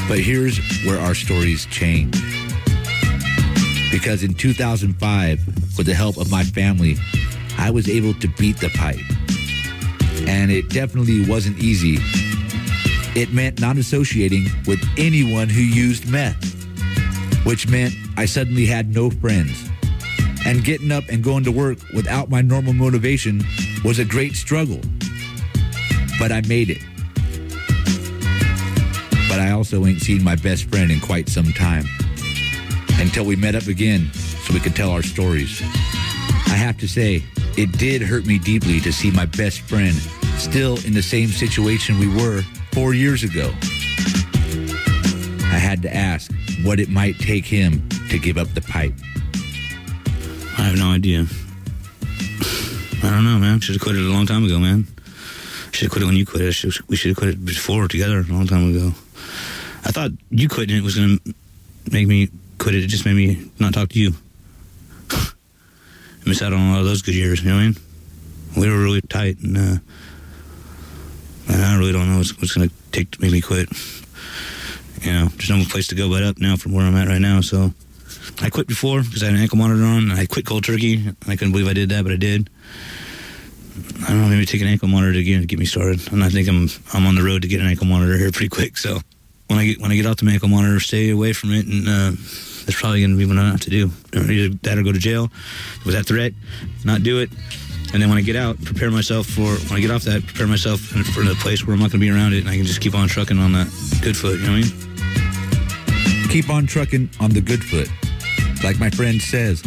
But 0.07 0.19
here's 0.19 0.59
where 0.85 0.99
our 0.99 1.15
stories 1.15 1.65
change. 1.67 2.13
Because 3.91 4.23
in 4.23 4.33
2005, 4.33 5.77
with 5.77 5.85
the 5.85 5.93
help 5.93 6.17
of 6.17 6.29
my 6.29 6.43
family, 6.43 6.97
I 7.57 7.71
was 7.71 7.89
able 7.89 8.13
to 8.15 8.27
beat 8.37 8.57
the 8.57 8.69
pipe. 8.69 8.99
And 10.27 10.51
it 10.51 10.69
definitely 10.69 11.27
wasn't 11.27 11.59
easy. 11.59 11.97
It 13.19 13.33
meant 13.33 13.59
not 13.59 13.77
associating 13.77 14.45
with 14.67 14.79
anyone 14.97 15.49
who 15.49 15.61
used 15.61 16.09
meth, 16.09 16.43
which 17.45 17.67
meant 17.67 17.93
I 18.17 18.25
suddenly 18.25 18.65
had 18.65 18.93
no 18.93 19.09
friends. 19.09 19.69
And 20.45 20.63
getting 20.63 20.91
up 20.91 21.03
and 21.09 21.23
going 21.23 21.43
to 21.43 21.51
work 21.51 21.79
without 21.93 22.29
my 22.29 22.41
normal 22.41 22.73
motivation 22.73 23.43
was 23.83 23.99
a 23.99 24.05
great 24.05 24.35
struggle. 24.35 24.79
But 26.19 26.31
I 26.31 26.41
made 26.47 26.69
it. 26.69 26.81
But 29.29 29.39
I 29.39 29.51
also 29.51 29.85
ain't 29.85 30.01
seen 30.01 30.23
my 30.23 30.35
best 30.35 30.69
friend 30.69 30.91
in 30.91 30.99
quite 30.99 31.29
some 31.29 31.51
time. 31.53 31.85
Until 32.99 33.25
we 33.25 33.35
met 33.35 33.55
up 33.55 33.67
again 33.67 34.11
so 34.13 34.53
we 34.53 34.59
could 34.59 34.75
tell 34.75 34.91
our 34.91 35.03
stories. 35.03 35.61
I 36.47 36.55
have 36.55 36.77
to 36.79 36.87
say, 36.87 37.23
it 37.57 37.71
did 37.77 38.01
hurt 38.01 38.25
me 38.25 38.39
deeply 38.39 38.79
to 38.81 38.91
see 38.91 39.11
my 39.11 39.25
best 39.25 39.61
friend 39.61 39.95
still 40.39 40.77
in 40.85 40.93
the 40.93 41.01
same 41.01 41.27
situation 41.29 41.99
we 41.99 42.07
were 42.07 42.41
four 42.71 42.93
years 42.93 43.23
ago. 43.23 43.51
I 45.51 45.59
had 45.59 45.81
to 45.81 45.93
ask 45.93 46.31
what 46.63 46.79
it 46.79 46.89
might 46.89 47.19
take 47.19 47.45
him 47.45 47.87
to 48.09 48.17
give 48.17 48.37
up 48.37 48.47
the 48.53 48.61
pipe. 48.61 48.93
I 50.57 50.63
have 50.63 50.77
no 50.77 50.91
idea. 50.91 51.25
I 53.03 53.09
don't 53.09 53.25
know, 53.25 53.37
man. 53.37 53.59
Should 53.59 53.75
have 53.75 53.81
quit 53.81 53.95
it 53.95 54.05
a 54.05 54.09
long 54.09 54.25
time 54.25 54.45
ago, 54.45 54.59
man. 54.59 54.87
Should 55.71 55.83
have 55.83 55.91
quit 55.91 56.03
it 56.03 56.05
when 56.05 56.15
you 56.15 56.25
quit 56.25 56.41
it. 56.41 56.53
Should, 56.53 56.87
we 56.89 56.95
should 56.95 57.09
have 57.09 57.17
quit 57.17 57.31
it 57.31 57.45
before 57.45 57.87
together 57.87 58.19
a 58.19 58.33
long 58.33 58.47
time 58.47 58.69
ago. 58.73 58.87
I 59.85 59.91
thought 59.91 60.11
you 60.29 60.47
quitting 60.47 60.77
it 60.77 60.83
was 60.83 60.95
going 60.95 61.19
to 61.19 61.33
make 61.91 62.07
me 62.07 62.29
quit 62.57 62.75
it. 62.75 62.83
It 62.83 62.87
just 62.87 63.05
made 63.05 63.15
me 63.15 63.49
not 63.59 63.73
talk 63.73 63.89
to 63.89 63.99
you. 63.99 64.13
Miss 66.25 66.41
out 66.41 66.53
on 66.53 66.59
a 66.59 66.71
lot 66.71 66.79
of 66.79 66.85
those 66.85 67.01
good 67.01 67.15
years, 67.15 67.41
you 67.41 67.49
know 67.49 67.55
what 67.55 67.61
I 67.61 67.65
mean? 67.65 67.75
We 68.57 68.69
were 68.69 68.81
really 68.83 69.01
tight, 69.01 69.39
and, 69.39 69.57
uh, 69.57 69.75
and 71.49 71.61
I 71.61 71.77
really 71.77 71.91
don't 71.91 72.09
know 72.09 72.17
what's, 72.17 72.37
what's 72.39 72.53
going 72.53 72.69
to 72.69 72.75
take 72.91 73.11
to 73.11 73.21
make 73.21 73.31
me 73.31 73.41
quit. 73.41 73.69
You 75.01 75.13
know, 75.13 75.25
there's 75.25 75.49
no 75.49 75.63
place 75.65 75.87
to 75.87 75.95
go 75.95 76.09
but 76.09 76.23
up 76.23 76.39
now 76.39 76.55
from 76.55 76.73
where 76.73 76.85
I'm 76.85 76.95
at 76.95 77.07
right 77.07 77.21
now, 77.21 77.41
so 77.41 77.73
I 78.41 78.49
quit 78.49 78.67
before 78.67 79.01
because 79.01 79.23
I 79.23 79.27
had 79.27 79.35
an 79.35 79.41
ankle 79.41 79.57
monitor 79.57 79.83
on. 79.83 80.11
I 80.11 80.25
quit 80.25 80.45
cold 80.45 80.63
turkey. 80.63 81.09
I 81.27 81.35
couldn't 81.35 81.51
believe 81.51 81.67
I 81.67 81.73
did 81.73 81.89
that, 81.89 82.03
but 82.03 82.11
I 82.11 82.17
did. 82.17 82.49
I 84.03 84.09
don't 84.09 84.21
know, 84.21 84.27
maybe 84.27 84.45
take 84.45 84.61
an 84.61 84.67
ankle 84.67 84.89
monitor 84.89 85.17
again 85.17 85.41
to 85.41 85.47
get 85.47 85.57
me 85.57 85.65
started. 85.65 86.11
And 86.11 86.23
I 86.23 86.29
think 86.29 86.47
I'm 86.47 86.69
I'm 86.93 87.05
on 87.05 87.15
the 87.15 87.23
road 87.23 87.43
to 87.43 87.47
get 87.47 87.61
an 87.61 87.67
ankle 87.67 87.87
monitor 87.87 88.17
here 88.17 88.31
pretty 88.31 88.49
quick. 88.49 88.77
So 88.77 88.99
when 89.47 89.57
I 89.59 89.65
get 89.65 89.81
when 89.81 89.91
I 89.91 89.95
get 89.95 90.05
off 90.05 90.17
the 90.17 90.29
ankle 90.29 90.49
monitor, 90.49 90.79
stay 90.79 91.09
away 91.09 91.33
from 91.33 91.51
it, 91.51 91.65
and 91.65 91.87
uh, 91.87 92.11
that's 92.65 92.79
probably 92.79 93.01
going 93.01 93.11
to 93.11 93.17
be 93.17 93.25
what 93.25 93.37
I 93.37 93.49
have 93.49 93.61
to 93.61 93.69
do. 93.69 93.91
Either 94.13 94.53
that 94.63 94.77
or 94.77 94.83
go 94.83 94.91
to 94.91 94.99
jail 94.99 95.31
with 95.85 95.95
that 95.95 96.05
threat, 96.05 96.33
not 96.83 97.03
do 97.03 97.19
it, 97.19 97.29
and 97.93 98.01
then 98.01 98.09
when 98.09 98.17
I 98.17 98.21
get 98.21 98.35
out, 98.35 98.61
prepare 98.63 98.91
myself 98.91 99.25
for 99.25 99.55
when 99.55 99.73
I 99.73 99.79
get 99.79 99.89
off 99.89 100.03
that, 100.03 100.25
prepare 100.25 100.47
myself 100.47 100.79
for 100.79 101.23
the 101.23 101.35
place 101.39 101.65
where 101.65 101.73
I'm 101.73 101.79
not 101.79 101.91
going 101.91 101.99
to 101.99 102.05
be 102.05 102.11
around 102.11 102.33
it, 102.33 102.39
and 102.39 102.49
I 102.49 102.55
can 102.55 102.65
just 102.65 102.81
keep 102.81 102.93
on 102.93 103.07
trucking 103.07 103.39
on 103.39 103.51
that 103.53 103.67
good 104.01 104.15
foot. 104.15 104.39
You 104.39 104.45
know 104.45 104.59
what 104.59 104.65
I 104.65 106.19
mean? 106.19 106.29
Keep 106.29 106.49
on 106.49 106.67
trucking 106.67 107.09
on 107.19 107.31
the 107.31 107.41
good 107.41 107.63
foot. 107.63 107.89
Like 108.63 108.79
my 108.79 108.91
friend 108.91 109.19
says, 109.19 109.63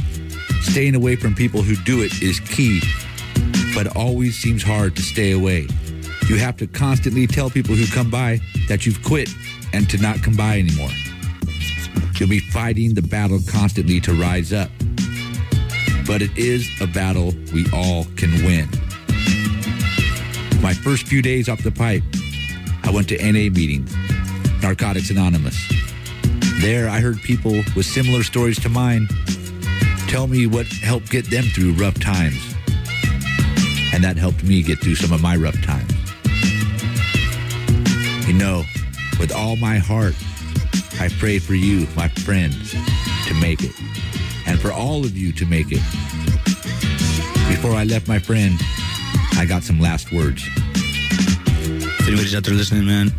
staying 0.61 0.95
away 0.95 1.17
from 1.17 1.35
people 1.35 1.63
who 1.63 1.75
do 1.85 2.03
it 2.03 2.23
is 2.23 2.39
key, 2.39 2.81
but 3.75 3.87
it 3.87 3.97
always 3.97 4.39
seems 4.39 4.63
hard 4.63 4.95
to 4.97 5.03
stay 5.03 5.33
away. 5.33 5.67
You 6.29 6.37
have 6.37 6.57
to 6.59 6.69
constantly 6.69 7.27
tell 7.27 7.51
people 7.51 7.75
who 7.75 7.87
come 7.87 8.11
by 8.11 8.41
that 8.69 8.87
you've 8.87 9.03
quit 9.03 9.29
and 9.73 9.91
to 9.91 9.99
not 9.99 10.23
come 10.23 10.37
by 10.37 10.61
anymore. 10.61 10.91
You'll 12.21 12.29
be 12.29 12.39
fighting 12.39 12.95
the 12.95 13.03
battle 13.03 13.41
constantly 13.49 13.99
to 14.01 14.15
rise 14.15 14.53
up. 14.53 14.71
But 16.07 16.23
it 16.23 16.37
is 16.37 16.69
a 16.81 16.87
battle 16.87 17.33
we 17.53 17.67
all 17.73 18.05
can 18.17 18.31
win. 18.45 18.69
My 20.61 20.75
first 20.75 21.07
few 21.07 21.23
days 21.23 21.49
off 21.49 21.63
the 21.63 21.73
pipe, 21.73 22.03
I 22.85 22.91
went 22.91 23.09
to 23.09 23.17
NA 23.19 23.51
meetings, 23.51 23.95
Narcotics 24.63 25.11
Anonymous. 25.11 25.57
There, 26.61 26.89
I 26.89 27.01
heard 27.01 27.21
people 27.23 27.63
with 27.75 27.87
similar 27.87 28.23
stories 28.23 28.61
to 28.61 28.69
mine 28.69 29.09
tell 30.13 30.27
me 30.27 30.47
what 30.47 30.67
helped 30.67 31.11
get 31.11 31.31
them 31.31 31.45
through 31.45 31.73
rough 31.73 31.99
times. 31.99 32.55
And 33.95 34.05
that 34.05 34.17
helped 34.17 34.45
me 34.45 34.63
get 34.63 34.79
through 34.79 34.97
some 34.97 35.13
of 35.13 35.23
my 35.23 35.37
rough 35.37 35.61
times. 35.63 35.91
You 38.29 38.35
know, 38.35 38.65
with 39.19 39.33
all 39.35 39.57
my 39.57 39.79
heart, 39.79 40.15
I 41.01 41.09
pray 41.19 41.39
for 41.39 41.55
you, 41.55 41.87
my 41.97 42.09
friends, 42.09 42.73
to 43.27 43.35
make 43.41 43.63
it. 43.63 43.73
For 44.63 44.73
all 44.73 45.05
of 45.05 45.17
you 45.17 45.33
to 45.33 45.45
make 45.45 45.67
it. 45.73 45.83
Before 47.51 47.73
I 47.73 47.83
left 47.83 48.07
my 48.07 48.21
friend, 48.21 48.57
I 49.35 49.45
got 49.45 49.65
some 49.65 49.81
last 49.81 50.13
words. 50.13 50.49
If 50.55 52.07
anybody's 52.07 52.35
out 52.37 52.45
there 52.45 52.55
listening, 52.55 52.87
man, 52.87 53.13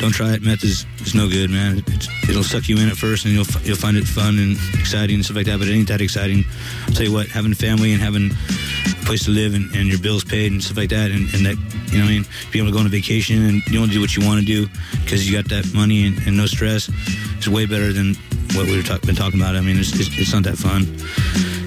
don't 0.00 0.12
try 0.12 0.34
it. 0.34 0.42
Meth 0.42 0.62
is, 0.64 0.84
is 1.00 1.14
no 1.14 1.30
good, 1.30 1.48
man. 1.48 1.82
It's, 1.86 2.08
it'll 2.28 2.44
suck 2.44 2.68
you 2.68 2.76
in 2.76 2.90
at 2.90 2.96
first, 2.98 3.24
and 3.24 3.32
you'll 3.32 3.46
you'll 3.62 3.76
find 3.76 3.96
it 3.96 4.04
fun 4.04 4.38
and 4.38 4.58
exciting 4.74 5.16
and 5.16 5.24
stuff 5.24 5.36
like 5.38 5.46
that. 5.46 5.58
But 5.58 5.68
it 5.68 5.72
ain't 5.72 5.88
that 5.88 6.02
exciting. 6.02 6.44
I'll 6.86 6.92
tell 6.92 7.06
you 7.06 7.12
what, 7.12 7.28
having 7.28 7.52
a 7.52 7.54
family 7.54 7.92
and 7.92 8.02
having 8.02 8.30
a 8.30 9.04
place 9.06 9.24
to 9.24 9.30
live 9.30 9.54
and, 9.54 9.74
and 9.74 9.88
your 9.88 9.98
bills 9.98 10.24
paid 10.24 10.52
and 10.52 10.62
stuff 10.62 10.76
like 10.76 10.90
that, 10.90 11.10
and, 11.10 11.32
and 11.32 11.46
that 11.46 11.56
you 11.90 11.98
know, 11.98 12.04
what 12.04 12.10
I 12.10 12.20
mean, 12.20 12.26
being 12.52 12.64
able 12.64 12.72
to 12.72 12.76
go 12.76 12.80
on 12.80 12.86
a 12.86 12.90
vacation 12.90 13.44
and 13.44 13.66
you 13.68 13.78
want 13.78 13.92
to 13.92 13.96
do 13.96 14.00
what 14.00 14.14
you 14.14 14.26
want 14.26 14.40
to 14.40 14.46
do 14.46 14.68
because 15.04 15.28
you 15.28 15.34
got 15.34 15.48
that 15.48 15.72
money 15.72 16.06
and, 16.06 16.18
and 16.26 16.36
no 16.36 16.44
stress, 16.44 16.90
It's 17.38 17.48
way 17.48 17.64
better 17.64 17.92
than 17.92 18.14
what 18.54 18.66
we've 18.66 18.86
talk, 18.86 19.02
been 19.02 19.14
talking 19.14 19.40
about. 19.40 19.56
I 19.56 19.60
mean, 19.60 19.78
it's, 19.78 19.98
it's 19.98 20.10
it's 20.18 20.32
not 20.32 20.42
that 20.44 20.56
fun, 20.56 20.82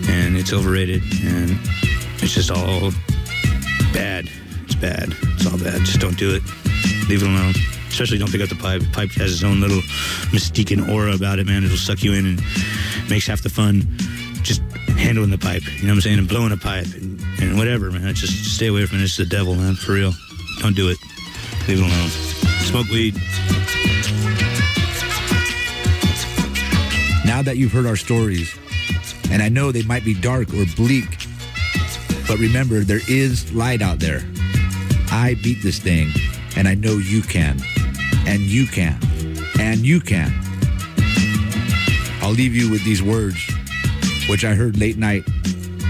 and 0.10 0.38
it's 0.38 0.54
overrated, 0.54 1.02
and 1.24 1.58
it's 2.22 2.34
just 2.34 2.52
all 2.52 2.92
bad. 3.94 4.30
It's 4.66 4.76
bad. 4.76 5.16
It's 5.36 5.46
all 5.46 5.58
bad. 5.58 5.82
Just 5.86 6.00
don't 6.00 6.18
do 6.18 6.36
it. 6.36 6.44
Leave 7.10 7.24
it 7.24 7.28
alone. 7.28 7.54
Especially 7.88 8.18
don't 8.18 8.32
pick 8.32 8.42
up 8.42 8.50
the 8.50 8.56
pipe. 8.56 8.82
Pipe 8.92 9.12
has 9.12 9.32
its 9.32 9.44
own 9.44 9.62
little 9.62 9.82
mystique 10.34 10.72
and 10.72 10.90
aura 10.90 11.16
about 11.16 11.40
it, 11.40 11.46
man. 11.46 11.64
It'll 11.64 11.78
suck 11.78 12.04
you 12.04 12.14
in 12.14 12.26
and 12.26 12.42
makes 13.10 13.28
half 13.28 13.42
the 13.42 13.50
fun 13.50 13.88
just 14.44 14.62
handling 14.98 15.32
the 15.32 15.38
pipe. 15.38 15.64
You 15.66 15.84
know 15.84 15.90
what 15.90 15.96
I'm 15.96 16.02
saying? 16.02 16.20
And 16.20 16.28
blowing 16.28 16.52
a 16.52 16.58
pipe 16.58 16.88
and, 16.94 17.20
and 17.40 17.58
whatever, 17.58 17.92
man. 17.92 18.14
Just 18.14 18.56
stay 18.56 18.68
away 18.68 18.86
from 18.86 19.00
it. 19.00 19.04
It's 19.04 19.18
the 19.18 19.26
devil, 19.26 19.56
man. 19.56 19.76
For 19.76 19.94
real. 19.94 20.14
Don't 20.60 20.76
do 20.76 20.90
it. 20.90 20.98
Leave 21.68 21.80
it 21.80 21.84
alone. 21.84 22.10
Smoke 22.62 22.90
weed. 22.90 23.16
Now 27.36 27.42
that 27.42 27.58
you've 27.58 27.74
heard 27.74 27.86
our 27.86 27.98
stories, 27.98 28.58
and 29.30 29.44
I 29.44 29.50
know 29.50 29.70
they 29.70 29.84
might 29.84 30.06
be 30.06 30.14
dark 30.14 30.54
or 30.54 30.66
bleak, 30.78 31.28
but 32.30 32.40
remember, 32.40 32.80
there 32.80 33.02
is 33.10 33.54
light 33.54 33.82
out 33.82 34.00
there. 34.00 34.22
I 35.12 35.36
beat 35.44 35.62
this 35.62 35.78
thing, 35.78 36.14
and 36.56 36.66
I 36.66 36.76
know 36.76 36.94
you 36.94 37.22
can, 37.22 37.60
and 38.26 38.40
you 38.40 38.66
can, 38.66 38.98
and 39.60 39.82
you 39.82 40.00
can. 40.00 40.34
I'll 42.22 42.32
leave 42.32 42.56
you 42.56 42.72
with 42.72 42.86
these 42.86 43.04
words, 43.04 43.46
which 44.30 44.46
I 44.46 44.56
heard 44.56 44.78
late 44.78 44.96
night 44.96 45.28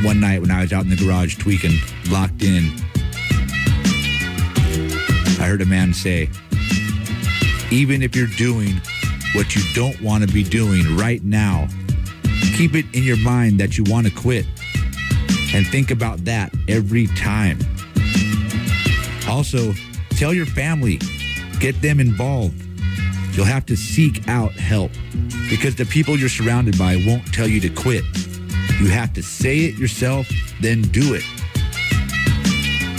one 0.02 0.20
night 0.20 0.42
when 0.42 0.50
I 0.50 0.62
was 0.62 0.74
out 0.74 0.86
in 0.86 0.90
the 0.90 0.96
garage 0.96 1.38
tweaking, 1.38 1.78
locked 2.10 2.42
in. 2.42 2.72
I 5.40 5.46
heard 5.48 5.62
a 5.62 5.68
man 5.68 5.94
say, 5.94 6.28
even 7.70 8.02
if 8.02 8.16
you're 8.16 8.26
doing 8.36 8.82
what 9.36 9.56
you 9.56 9.62
don't 9.74 10.00
want 10.02 10.26
to 10.26 10.34
be 10.34 10.44
doing 10.44 10.96
right 10.96 11.24
now, 11.24 11.68
keep 12.56 12.74
it 12.74 12.86
in 12.94 13.04
your 13.04 13.18
mind 13.18 13.60
that 13.60 13.78
you 13.78 13.84
want 13.88 14.08
to 14.08 14.14
quit 14.14 14.46
and 15.54 15.68
think 15.68 15.92
about 15.92 16.24
that 16.26 16.54
every 16.68 17.08
time. 17.08 17.60
Also, 19.28 19.74
tell 20.12 20.34
your 20.34 20.46
family, 20.46 21.00
get 21.60 21.80
them 21.82 22.00
involved. 22.00 22.62
You'll 23.34 23.46
have 23.46 23.66
to 23.66 23.76
seek 23.76 24.28
out 24.30 24.54
help 24.54 24.92
because 25.50 25.76
the 25.76 25.86
people 25.86 26.18
you're 26.18 26.30
surrounded 26.30 26.78
by 26.78 27.04
won't 27.06 27.26
tell 27.34 27.48
you 27.48 27.60
to 27.60 27.70
quit. 27.70 28.06
You 28.80 28.88
have 28.90 29.14
to 29.14 29.24
say 29.24 29.60
it 29.60 29.76
yourself, 29.76 30.30
then 30.62 30.82
do 30.82 31.14
it. 31.14 31.24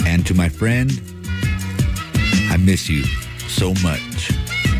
And 0.05 0.25
to 0.27 0.35
my 0.35 0.49
friend, 0.49 0.91
I 2.51 2.57
miss 2.57 2.87
you 2.87 3.03
so 3.47 3.73
much. 3.81 4.36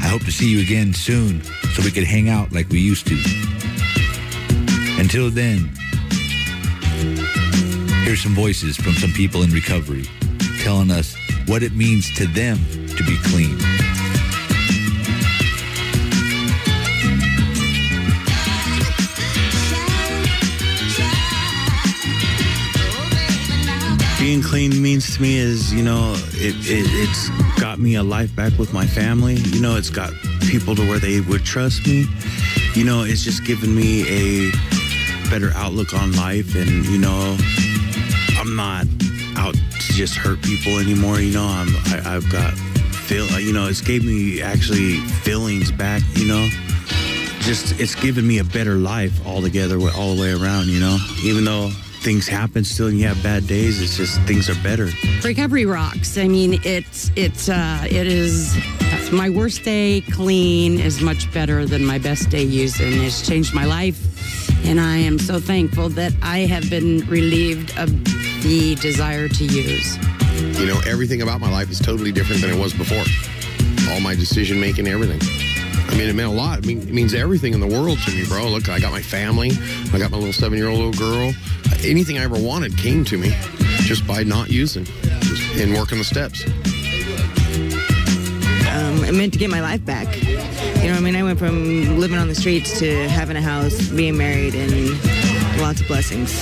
I 0.07 0.09
hope 0.09 0.23
to 0.23 0.31
see 0.31 0.49
you 0.49 0.61
again 0.61 0.93
soon 0.93 1.43
so 1.73 1.83
we 1.83 1.91
could 1.91 2.05
hang 2.05 2.29
out 2.29 2.53
like 2.53 2.69
we 2.69 2.79
used 2.79 3.07
to. 3.07 3.15
Until 4.97 5.29
then, 5.29 5.69
here's 8.05 8.23
some 8.23 8.33
voices 8.33 8.77
from 8.77 8.93
some 8.93 9.11
people 9.11 9.43
in 9.43 9.49
recovery 9.49 10.05
telling 10.63 10.91
us 10.91 11.13
what 11.47 11.61
it 11.61 11.73
means 11.73 12.09
to 12.15 12.25
them 12.25 12.57
to 12.95 13.03
be 13.03 13.17
clean. 13.25 13.57
Being 24.19 24.41
clean 24.41 24.81
means 24.81 25.15
to 25.15 25.21
me 25.21 25.37
is 25.37 25.71
you 25.73 25.83
know 25.83 26.13
it, 26.33 26.55
it 26.65 26.85
it's 26.89 27.29
got 27.59 27.79
me 27.79 27.95
a 27.95 28.03
life 28.03 28.35
back 28.35 28.57
with 28.57 28.73
my 28.73 28.85
family. 28.85 29.35
You 29.35 29.61
know 29.61 29.75
it's 29.75 29.89
got 29.89 30.11
people 30.41 30.75
to 30.75 30.87
where 30.87 30.99
they 30.99 31.21
would 31.21 31.45
trust 31.45 31.85
me. 31.85 32.05
You 32.73 32.83
know 32.83 33.03
it's 33.03 33.23
just 33.23 33.45
given 33.45 33.75
me 33.75 34.03
a 34.07 34.51
better 35.29 35.51
outlook 35.55 35.93
on 35.93 36.13
life 36.13 36.55
and 36.55 36.85
you 36.85 36.97
know 36.97 37.35
i'm 38.39 38.55
not 38.55 38.85
out 39.35 39.53
to 39.55 39.93
just 39.93 40.15
hurt 40.15 40.41
people 40.41 40.79
anymore. 40.79 41.19
You 41.19 41.33
know 41.33 41.45
i'm 41.45 41.67
I, 41.87 42.15
i've 42.15 42.29
got 42.31 42.53
feel 43.07 43.27
you 43.39 43.53
know 43.53 43.67
it's 43.67 43.81
gave 43.81 44.03
me 44.03 44.41
actually 44.41 44.97
feelings 45.21 45.71
back 45.71 46.01
you 46.15 46.27
know. 46.27 46.49
Just 47.41 47.79
it's 47.79 47.95
given 47.95 48.27
me 48.27 48.39
a 48.39 48.43
better 48.43 48.75
life 48.75 49.25
altogether 49.25 49.79
all 49.95 50.15
the 50.15 50.21
way 50.21 50.31
around 50.31 50.67
you 50.67 50.79
know. 50.79 50.97
Even 51.23 51.45
though 51.45 51.69
things 52.01 52.27
happen 52.27 52.63
still 52.63 52.87
and 52.87 52.99
you 52.99 53.07
have 53.07 53.21
bad 53.23 53.47
days 53.47 53.81
it's 53.81 53.97
just 53.97 54.21
things 54.21 54.49
are 54.49 54.61
better. 54.63 54.89
Recovery 55.23 55.65
rocks. 55.65 56.17
I 56.17 56.27
mean 56.27 56.59
it's 56.63 57.11
it's 57.15 57.49
uh 57.49 57.85
it 57.85 58.07
is 58.07 58.55
my 59.11 59.29
worst 59.29 59.63
day. 59.63 60.01
Clean 60.11 60.79
is 60.79 61.01
much 61.01 61.31
better 61.33 61.65
than 61.65 61.85
my 61.85 61.97
best 61.97 62.29
day 62.29 62.43
using 62.43 63.03
it's 63.03 63.27
changed 63.27 63.53
my 63.53 63.65
life. 63.65 63.99
And 64.65 64.79
i 64.79 64.97
am 64.97 65.19
so 65.19 65.39
thankful 65.39 65.89
that 65.89 66.13
i 66.21 66.39
have 66.39 66.69
been 66.69 66.99
relieved 67.07 67.77
of 67.77 67.89
the 68.43 68.75
desire 68.81 69.27
to 69.27 69.43
use. 69.43 69.97
You 70.59 70.67
know 70.67 70.79
everything 70.87 71.21
about 71.21 71.39
my 71.39 71.51
life 71.51 71.69
is 71.69 71.79
totally 71.79 72.11
different 72.11 72.41
than 72.41 72.51
it 72.51 72.59
was 72.59 72.73
before. 72.73 73.03
All 73.91 74.01
my 74.01 74.15
decision 74.15 74.59
making 74.59 74.87
everything 74.87 75.46
I 75.89 75.95
mean, 75.97 76.09
it 76.09 76.15
meant 76.15 76.29
a 76.29 76.35
lot. 76.35 76.59
I 76.59 76.61
mean, 76.61 76.81
it 76.81 76.93
means 76.93 77.13
everything 77.13 77.53
in 77.53 77.59
the 77.59 77.67
world 77.67 77.99
to 77.99 78.11
me, 78.11 78.25
bro. 78.25 78.49
Look, 78.49 78.69
I 78.69 78.79
got 78.79 78.91
my 78.91 79.01
family. 79.01 79.51
I 79.93 79.97
got 79.97 80.11
my 80.11 80.17
little 80.17 80.33
seven-year-old 80.33 80.77
little 80.77 80.93
girl. 80.93 81.33
Anything 81.83 82.17
I 82.17 82.23
ever 82.23 82.37
wanted 82.37 82.77
came 82.77 83.05
to 83.05 83.17
me 83.17 83.35
just 83.85 84.05
by 84.05 84.23
not 84.23 84.49
using 84.49 84.85
and 85.55 85.73
working 85.73 85.97
the 85.97 86.03
steps. 86.03 86.45
Um, 88.69 89.03
it 89.05 89.13
meant 89.13 89.33
to 89.33 89.39
get 89.39 89.49
my 89.49 89.61
life 89.61 89.83
back. 89.85 90.07
You 90.17 90.33
know, 90.33 90.91
what 90.91 90.97
I 90.97 90.99
mean, 90.99 91.15
I 91.15 91.23
went 91.23 91.39
from 91.39 91.97
living 91.99 92.17
on 92.17 92.27
the 92.27 92.35
streets 92.35 92.79
to 92.79 93.07
having 93.09 93.37
a 93.37 93.41
house, 93.41 93.89
being 93.89 94.17
married, 94.17 94.55
and 94.55 94.91
lots 95.59 95.81
of 95.81 95.87
blessings, 95.87 96.37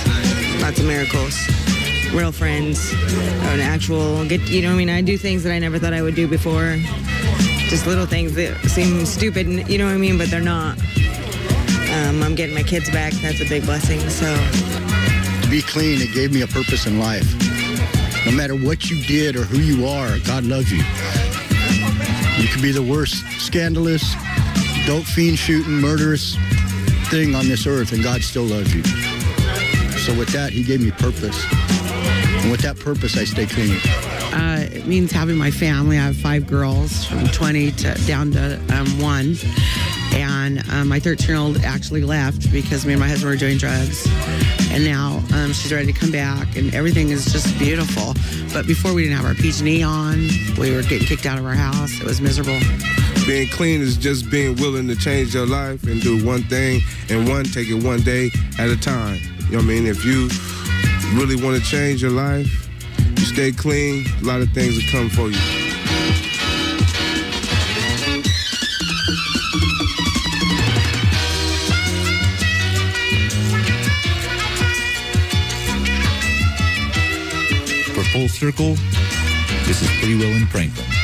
lots 0.61 0.79
of 0.79 0.85
miracles, 0.85 1.37
real 2.13 2.31
friends, 2.31 2.91
an 2.93 3.61
actual 3.61 4.25
get. 4.25 4.41
You 4.49 4.63
know, 4.63 4.73
I 4.73 4.75
mean, 4.75 4.89
I 4.89 5.01
do 5.01 5.17
things 5.17 5.43
that 5.43 5.53
I 5.53 5.59
never 5.59 5.79
thought 5.79 5.93
I 5.93 6.01
would 6.01 6.15
do 6.15 6.27
before 6.27 6.77
just 7.69 7.87
little 7.87 8.05
things 8.05 8.33
that 8.35 8.57
seem 8.69 9.05
stupid, 9.05 9.47
you 9.67 9.77
know 9.77 9.85
what 9.85 9.93
I 9.93 9.97
mean, 9.97 10.17
but 10.17 10.29
they're 10.29 10.41
not. 10.41 10.77
Um, 11.91 12.21
I'm 12.21 12.35
getting 12.35 12.53
my 12.53 12.63
kids 12.63 12.89
back. 12.91 13.13
That's 13.13 13.41
a 13.41 13.49
big 13.49 13.65
blessing. 13.65 13.99
So 14.09 14.35
to 15.41 15.49
be 15.49 15.61
clean, 15.61 16.01
it 16.01 16.13
gave 16.13 16.33
me 16.33 16.41
a 16.41 16.47
purpose 16.47 16.85
in 16.85 16.99
life. 16.99 17.25
No 18.25 18.31
matter 18.31 18.55
what 18.55 18.89
you 18.89 19.01
did 19.03 19.35
or 19.35 19.43
who 19.43 19.59
you 19.59 19.87
are, 19.87 20.19
God 20.19 20.43
loves 20.43 20.71
you. 20.71 20.83
You 22.41 22.49
could 22.49 22.61
be 22.61 22.71
the 22.71 22.83
worst 22.83 23.23
scandalous, 23.39 24.15
dope 24.85 25.05
fiend 25.05 25.37
shooting, 25.37 25.73
murderous 25.73 26.35
thing 27.09 27.35
on 27.35 27.47
this 27.47 27.65
earth, 27.67 27.93
and 27.93 28.03
God 28.03 28.21
still 28.21 28.43
loves 28.43 28.73
you. 28.73 28.83
So 29.99 30.13
with 30.17 30.29
that, 30.29 30.49
He 30.51 30.63
gave 30.63 30.81
me 30.81 30.91
purpose. 30.91 31.45
And 32.45 32.51
with 32.51 32.61
that 32.61 32.77
purpose, 32.77 33.17
I 33.17 33.23
stay 33.23 33.47
clean. 33.47 33.75
Uh, 34.31 34.67
it 34.71 34.85
means 34.85 35.11
having 35.11 35.35
my 35.35 35.49
family. 35.49 35.97
I 35.97 36.01
have 36.01 36.15
five 36.15 36.45
girls 36.45 37.03
from 37.03 37.25
20 37.29 37.71
to 37.71 37.95
down 38.05 38.33
to 38.33 38.61
um, 38.71 38.85
one. 39.01 39.35
And 40.13 40.63
um, 40.69 40.87
my 40.87 40.99
13 40.99 41.27
year 41.27 41.37
old 41.37 41.57
actually 41.63 42.03
left 42.03 42.51
because 42.51 42.85
me 42.85 42.93
and 42.93 42.99
my 42.99 43.07
husband 43.07 43.31
were 43.31 43.35
doing 43.35 43.57
drugs. 43.57 44.07
And 44.69 44.85
now 44.85 45.23
um, 45.33 45.53
she's 45.53 45.73
ready 45.73 45.91
to 45.91 45.99
come 45.99 46.11
back, 46.11 46.55
and 46.55 46.71
everything 46.75 47.09
is 47.09 47.25
just 47.25 47.57
beautiful. 47.57 48.13
But 48.53 48.67
before 48.67 48.93
we 48.93 49.01
didn't 49.01 49.17
have 49.17 49.25
our 49.25 49.33
PG&E 49.33 49.81
on, 49.81 50.27
we 50.59 50.75
were 50.75 50.83
getting 50.83 51.07
kicked 51.07 51.25
out 51.25 51.39
of 51.39 51.45
our 51.45 51.55
house. 51.55 51.99
It 51.99 52.03
was 52.03 52.21
miserable. 52.21 52.59
Being 53.25 53.49
clean 53.49 53.81
is 53.81 53.97
just 53.97 54.29
being 54.29 54.55
willing 54.57 54.87
to 54.89 54.95
change 54.95 55.33
your 55.33 55.47
life 55.47 55.81
and 55.85 55.99
do 55.99 56.23
one 56.23 56.43
thing 56.43 56.81
and 57.09 57.27
one 57.27 57.45
take 57.45 57.69
it 57.69 57.83
one 57.83 58.01
day 58.01 58.29
at 58.59 58.69
a 58.69 58.77
time. 58.79 59.19
You 59.49 59.53
know 59.53 59.57
what 59.57 59.63
I 59.63 59.67
mean? 59.67 59.87
If 59.87 60.05
you 60.05 60.29
really 61.13 61.35
want 61.35 61.61
to 61.61 61.63
change 61.63 62.01
your 62.01 62.11
life, 62.11 62.69
you 63.17 63.25
stay 63.25 63.51
clean, 63.51 64.05
a 64.21 64.25
lot 64.25 64.41
of 64.41 64.49
things 64.51 64.75
will 64.75 64.91
come 64.91 65.09
for 65.09 65.29
you. 65.29 65.37
For 77.93 78.03
Full 78.11 78.27
Circle, 78.29 78.75
this 79.65 79.81
is 79.81 79.89
Pretty 79.99 80.15
Will 80.15 80.35
in 80.35 80.45
Franklin. 80.47 80.94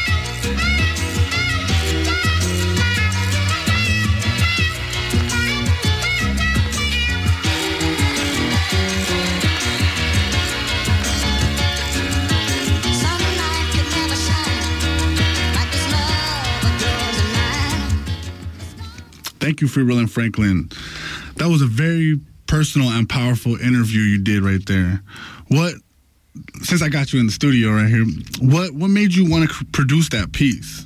Thank 19.42 19.60
you, 19.60 19.68
Free 19.68 19.84
Will 19.84 19.98
and 19.98 20.10
Franklin. 20.10 20.70
That 21.38 21.48
was 21.48 21.64
a 21.64 21.66
very 21.66 22.20
personal 22.46 22.90
and 22.90 23.10
powerful 23.10 23.60
interview 23.60 24.02
you 24.02 24.20
did 24.20 24.44
right 24.44 24.64
there. 24.68 25.02
What, 25.48 25.74
since 26.62 26.84
I 26.84 26.90
got 26.90 27.12
you 27.12 27.20
in 27.20 27.26
the 27.26 27.32
studio 27.32 27.72
right 27.72 27.88
here, 27.88 28.06
what 28.40 28.76
what 28.76 28.92
made 28.92 29.16
you 29.16 29.28
want 29.28 29.50
to 29.50 29.66
produce 29.72 30.10
that 30.10 30.32
piece? 30.32 30.86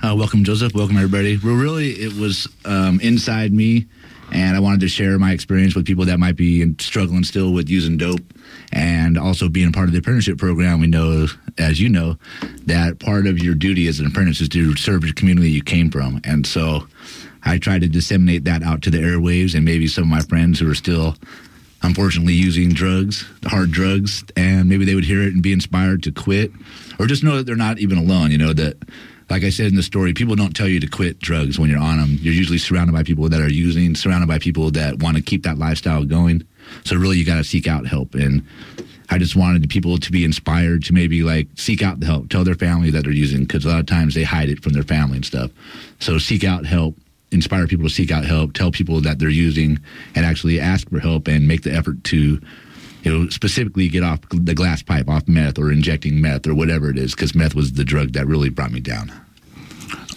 Uh, 0.00 0.14
welcome, 0.16 0.44
Joseph. 0.44 0.74
Welcome, 0.74 0.96
everybody. 0.96 1.38
Well, 1.38 1.56
really, 1.56 1.90
it 1.90 2.12
was 2.12 2.46
um, 2.64 3.00
inside 3.00 3.52
me, 3.52 3.86
and 4.30 4.56
I 4.56 4.60
wanted 4.60 4.78
to 4.80 4.88
share 4.88 5.18
my 5.18 5.32
experience 5.32 5.74
with 5.74 5.84
people 5.84 6.04
that 6.04 6.20
might 6.20 6.36
be 6.36 6.72
struggling 6.78 7.24
still 7.24 7.52
with 7.52 7.68
using 7.68 7.96
dope, 7.96 8.22
and 8.70 9.18
also 9.18 9.48
being 9.48 9.72
part 9.72 9.88
of 9.88 9.92
the 9.92 9.98
apprenticeship 9.98 10.38
program. 10.38 10.78
We 10.78 10.86
know, 10.86 11.26
as 11.58 11.80
you 11.80 11.88
know, 11.88 12.16
that 12.66 13.00
part 13.00 13.26
of 13.26 13.40
your 13.40 13.56
duty 13.56 13.88
as 13.88 13.98
an 13.98 14.06
apprentice 14.06 14.40
is 14.40 14.48
to 14.50 14.76
serve 14.76 15.00
the 15.00 15.12
community 15.12 15.50
you 15.50 15.64
came 15.64 15.90
from, 15.90 16.20
and 16.22 16.46
so 16.46 16.86
I 17.44 17.58
tried 17.58 17.80
to 17.82 17.88
disseminate 17.88 18.44
that 18.44 18.62
out 18.62 18.82
to 18.82 18.90
the 18.90 18.98
airwaves, 18.98 19.54
and 19.54 19.64
maybe 19.64 19.86
some 19.86 20.04
of 20.04 20.10
my 20.10 20.20
friends 20.20 20.58
who 20.58 20.70
are 20.70 20.74
still 20.74 21.16
unfortunately 21.82 22.34
using 22.34 22.70
drugs, 22.70 23.24
hard 23.44 23.70
drugs, 23.70 24.24
and 24.36 24.68
maybe 24.68 24.84
they 24.84 24.94
would 24.94 25.04
hear 25.04 25.22
it 25.22 25.32
and 25.32 25.42
be 25.42 25.52
inspired 25.52 26.02
to 26.02 26.12
quit, 26.12 26.50
or 26.98 27.06
just 27.06 27.22
know 27.22 27.36
that 27.36 27.46
they're 27.46 27.56
not 27.56 27.78
even 27.78 27.98
alone. 27.98 28.30
You 28.30 28.38
know 28.38 28.52
that, 28.52 28.76
like 29.30 29.44
I 29.44 29.50
said 29.50 29.66
in 29.66 29.76
the 29.76 29.82
story, 29.82 30.12
people 30.12 30.34
don't 30.34 30.56
tell 30.56 30.68
you 30.68 30.80
to 30.80 30.88
quit 30.88 31.20
drugs 31.20 31.58
when 31.58 31.70
you're 31.70 31.78
on 31.78 31.98
them. 31.98 32.18
You're 32.20 32.34
usually 32.34 32.58
surrounded 32.58 32.94
by 32.94 33.02
people 33.02 33.28
that 33.28 33.40
are 33.40 33.50
using, 33.50 33.94
surrounded 33.94 34.26
by 34.26 34.38
people 34.38 34.70
that 34.72 34.98
want 34.98 35.16
to 35.16 35.22
keep 35.22 35.44
that 35.44 35.58
lifestyle 35.58 36.04
going. 36.04 36.46
So 36.84 36.96
really, 36.96 37.16
you 37.18 37.24
got 37.24 37.36
to 37.36 37.44
seek 37.44 37.68
out 37.68 37.86
help. 37.86 38.14
And 38.14 38.44
I 39.10 39.18
just 39.18 39.36
wanted 39.36 39.68
people 39.70 39.98
to 39.98 40.12
be 40.12 40.24
inspired 40.24 40.84
to 40.84 40.92
maybe 40.92 41.22
like 41.22 41.46
seek 41.54 41.82
out 41.82 42.00
the 42.00 42.06
help, 42.06 42.28
tell 42.28 42.44
their 42.44 42.54
family 42.54 42.90
that 42.90 43.04
they're 43.04 43.12
using, 43.12 43.42
because 43.42 43.64
a 43.64 43.68
lot 43.68 43.80
of 43.80 43.86
times 43.86 44.14
they 44.14 44.24
hide 44.24 44.48
it 44.48 44.62
from 44.62 44.72
their 44.72 44.82
family 44.82 45.16
and 45.16 45.24
stuff. 45.24 45.50
So 46.00 46.18
seek 46.18 46.44
out 46.44 46.66
help 46.66 46.96
inspire 47.30 47.66
people 47.66 47.86
to 47.86 47.94
seek 47.94 48.10
out 48.10 48.24
help, 48.24 48.52
tell 48.52 48.70
people 48.70 49.00
that 49.00 49.18
they're 49.18 49.28
using, 49.28 49.78
and 50.14 50.24
actually 50.24 50.60
ask 50.60 50.88
for 50.88 51.00
help 51.00 51.28
and 51.28 51.46
make 51.46 51.62
the 51.62 51.72
effort 51.72 52.02
to, 52.04 52.40
you 53.02 53.18
know, 53.18 53.28
specifically 53.28 53.88
get 53.88 54.02
off 54.02 54.20
the 54.30 54.54
glass 54.54 54.82
pipe, 54.82 55.08
off 55.08 55.28
meth 55.28 55.58
or 55.58 55.70
injecting 55.70 56.20
meth 56.20 56.46
or 56.46 56.54
whatever 56.54 56.90
it 56.90 56.98
is, 56.98 57.14
because 57.14 57.34
meth 57.34 57.54
was 57.54 57.72
the 57.72 57.84
drug 57.84 58.12
that 58.12 58.26
really 58.26 58.48
brought 58.48 58.72
me 58.72 58.80
down. 58.80 59.10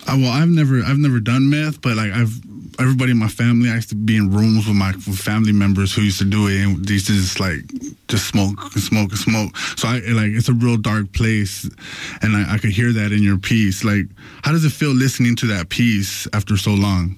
Uh, 0.07 0.17
well, 0.17 0.31
I've 0.31 0.49
never 0.49 0.81
I've 0.83 0.97
never 0.97 1.19
done 1.19 1.49
meth, 1.49 1.81
but 1.81 1.95
like 1.95 2.11
I've 2.11 2.39
everybody 2.81 3.11
in 3.11 3.17
my 3.17 3.27
family. 3.27 3.69
I 3.69 3.75
used 3.75 3.89
to 3.89 3.95
be 3.95 4.17
in 4.17 4.31
rooms 4.31 4.67
with 4.67 4.75
my 4.75 4.91
family 4.93 5.51
members 5.51 5.93
who 5.93 6.01
used 6.01 6.19
to 6.19 6.25
do 6.25 6.47
it, 6.47 6.61
and 6.63 6.85
they 6.85 6.93
used 6.93 7.07
to 7.07 7.13
just 7.13 7.39
like 7.39 7.59
just 8.07 8.27
smoke 8.27 8.57
and 8.73 8.83
smoke 8.83 9.11
and 9.11 9.19
smoke. 9.19 9.57
So 9.77 9.87
I 9.87 9.99
like 9.99 10.31
it's 10.31 10.49
a 10.49 10.53
real 10.53 10.77
dark 10.77 11.13
place, 11.13 11.69
and 12.21 12.35
I, 12.35 12.55
I 12.55 12.57
could 12.57 12.71
hear 12.71 12.91
that 12.93 13.11
in 13.11 13.23
your 13.23 13.37
piece. 13.37 13.83
Like, 13.83 14.05
how 14.43 14.51
does 14.51 14.65
it 14.65 14.71
feel 14.71 14.91
listening 14.91 15.35
to 15.37 15.47
that 15.47 15.69
piece 15.69 16.27
after 16.33 16.57
so 16.57 16.71
long? 16.71 17.15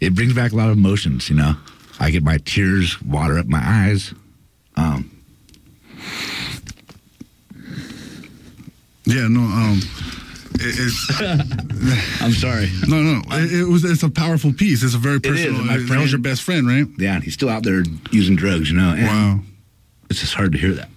It 0.00 0.14
brings 0.14 0.34
back 0.34 0.52
a 0.52 0.56
lot 0.56 0.70
of 0.70 0.76
emotions, 0.76 1.28
you 1.28 1.36
know. 1.36 1.54
I 2.00 2.10
get 2.10 2.22
my 2.22 2.38
tears 2.44 3.00
water 3.02 3.38
up 3.38 3.46
my 3.46 3.62
eyes. 3.62 4.14
Um, 4.76 5.10
Yeah, 9.08 9.26
no, 9.26 9.40
um, 9.40 9.80
it's. 10.60 12.20
I'm 12.22 12.32
sorry. 12.32 12.68
No, 12.88 13.02
no, 13.02 13.22
it, 13.32 13.52
it 13.52 13.64
was. 13.64 13.84
It's 13.84 14.02
a 14.02 14.10
powerful 14.10 14.52
piece. 14.52 14.82
It's 14.82 14.94
a 14.94 14.98
very 14.98 15.20
personal. 15.20 15.56
and 15.58 15.66
my 15.66 15.76
that 15.78 16.00
was 16.00 16.12
your 16.12 16.20
best 16.20 16.42
friend, 16.42 16.66
right? 16.66 16.86
Yeah, 16.98 17.14
and 17.16 17.24
he's 17.24 17.34
still 17.34 17.48
out 17.48 17.62
there 17.62 17.82
using 18.10 18.36
drugs, 18.36 18.70
you 18.70 18.76
know. 18.76 18.90
And 18.90 19.06
Wow. 19.06 19.40
It's 20.10 20.20
just 20.20 20.34
hard 20.34 20.52
to 20.52 20.58
hear 20.58 20.72
that. 20.72 20.88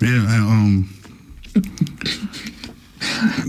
Yeah, 0.00 0.24
I, 0.28 0.36
um, 0.38 0.88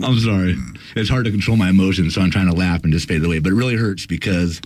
I'm 0.04 0.18
sorry. 0.20 0.56
It's 0.96 1.10
hard 1.10 1.26
to 1.26 1.32
control 1.32 1.58
my 1.58 1.70
emotions, 1.70 2.16
so 2.16 2.22
I'm 2.22 2.32
trying 2.32 2.50
to 2.50 2.56
laugh 2.56 2.84
and 2.84 2.92
just 2.92 3.08
fade 3.08 3.24
away. 3.24 3.40
But 3.40 3.52
it 3.52 3.56
really 3.56 3.76
hurts 3.76 4.06
because 4.06 4.60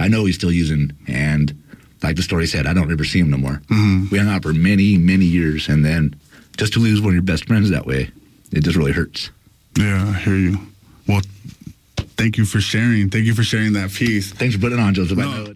I 0.00 0.08
know 0.08 0.24
he's 0.24 0.36
still 0.36 0.52
using, 0.52 0.92
and 1.06 1.54
like 2.02 2.16
the 2.16 2.22
story 2.22 2.46
said, 2.46 2.66
I 2.66 2.72
don't 2.72 2.90
ever 2.90 3.04
see 3.04 3.20
him 3.20 3.30
no 3.30 3.36
more. 3.36 3.60
Mhm. 3.68 4.10
We 4.10 4.18
hung 4.18 4.28
out 4.28 4.42
for 4.42 4.52
many, 4.54 4.96
many 4.96 5.24
years, 5.26 5.68
and 5.68 5.84
then 5.84 6.16
just 6.56 6.72
to 6.74 6.78
lose 6.80 7.00
one 7.00 7.10
of 7.10 7.14
your 7.14 7.22
best 7.22 7.46
friends 7.46 7.68
that 7.70 7.86
way, 7.86 8.10
it 8.52 8.64
just 8.64 8.76
really 8.76 8.92
hurts. 8.92 9.30
Yeah, 9.76 10.12
I 10.14 10.18
hear 10.18 10.36
you. 10.36 10.58
Well, 11.06 11.20
thank 12.16 12.36
you 12.38 12.44
for 12.44 12.60
sharing. 12.60 13.10
Thank 13.10 13.24
you 13.26 13.34
for 13.34 13.42
sharing 13.42 13.72
that 13.74 13.92
piece. 13.92 14.32
Thanks 14.32 14.54
for 14.54 14.60
putting 14.60 14.78
it 14.78 14.82
on, 14.82 14.94
Joseph. 14.94 15.18
I 15.18 15.22
No. 15.22 15.54